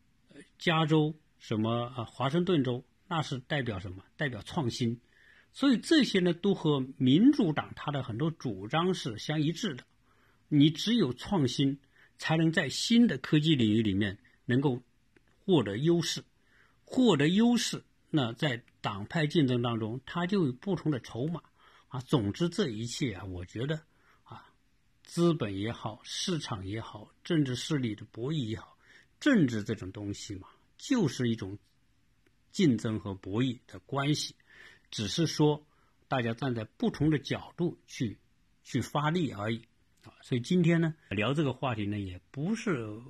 [0.62, 4.04] 加州什么啊，华盛顿州，那是代表什么？
[4.16, 5.00] 代表创新。
[5.52, 9.84] 所以这些呢，都和民主党它的很多主张是相一致的。
[10.46, 11.80] 你只有创新，
[12.16, 14.18] 才能在新的科技领域里面。
[14.44, 14.82] 能够
[15.44, 16.22] 获得优势，
[16.84, 21.40] 获得优势，那在党派竞争当中，他就有不同的筹码
[21.88, 22.00] 啊。
[22.00, 23.80] 总之，这一切啊，我觉得
[24.24, 24.52] 啊，
[25.04, 28.71] 资本也好，市场也好，政治势力的博弈也好，
[29.22, 31.58] 政治这种东西嘛，就是一种
[32.50, 34.34] 竞争和博弈的关系，
[34.90, 35.64] 只是说
[36.08, 38.18] 大家站在不同的角度去
[38.62, 39.62] 去发力而已
[40.04, 40.12] 啊。
[40.22, 43.00] 所以今天呢，聊这个话题呢，也不是。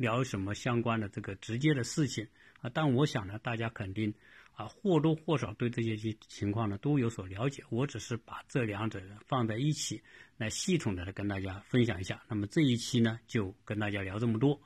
[0.00, 2.28] 聊什么相关的这个直接的事情
[2.60, 2.70] 啊？
[2.72, 4.14] 但我想呢，大家肯定
[4.54, 7.64] 啊或多或少对这些情况呢都有所了解。
[7.68, 10.00] 我只是把这两者放在一起
[10.36, 12.22] 来系统的来跟大家分享一下。
[12.28, 14.60] 那么这一期呢就跟大家聊这么多，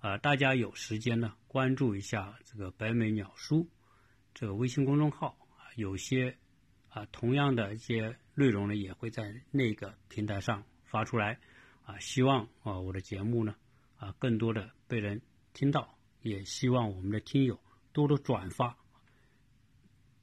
[0.00, 3.68] 呃，大家有时间呢关注一下这个北美鸟叔
[4.34, 6.36] 这个微信公众号啊，有些
[6.88, 11.38] 啊同样的一些内容呢也会在那个平台上发出来
[11.84, 11.98] 啊。
[11.98, 13.54] 希望啊我的节目呢。
[13.96, 15.20] 啊，更多的被人
[15.52, 17.60] 听到，也希望我们的听友
[17.92, 18.78] 多多转发，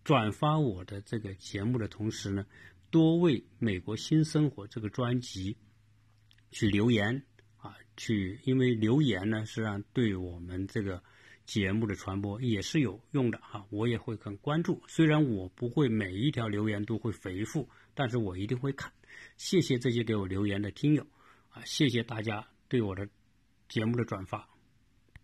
[0.04, 2.44] 转发我的这个节目的同时呢，
[2.90, 5.58] 多为《美国新生活》这个专辑
[6.50, 7.24] 去留言
[7.68, 11.04] 啊，去因为留言呢，实际上对我们这个
[11.46, 14.82] 节目的传播也是有用的啊，我也会很关注。
[14.88, 18.92] 虽然我不会每一条留言都会回复，但是我一定会看。
[19.36, 21.06] 谢谢这些给我留言的听友
[21.50, 23.08] 啊，谢谢大家对我的
[23.68, 24.57] 节目的转发。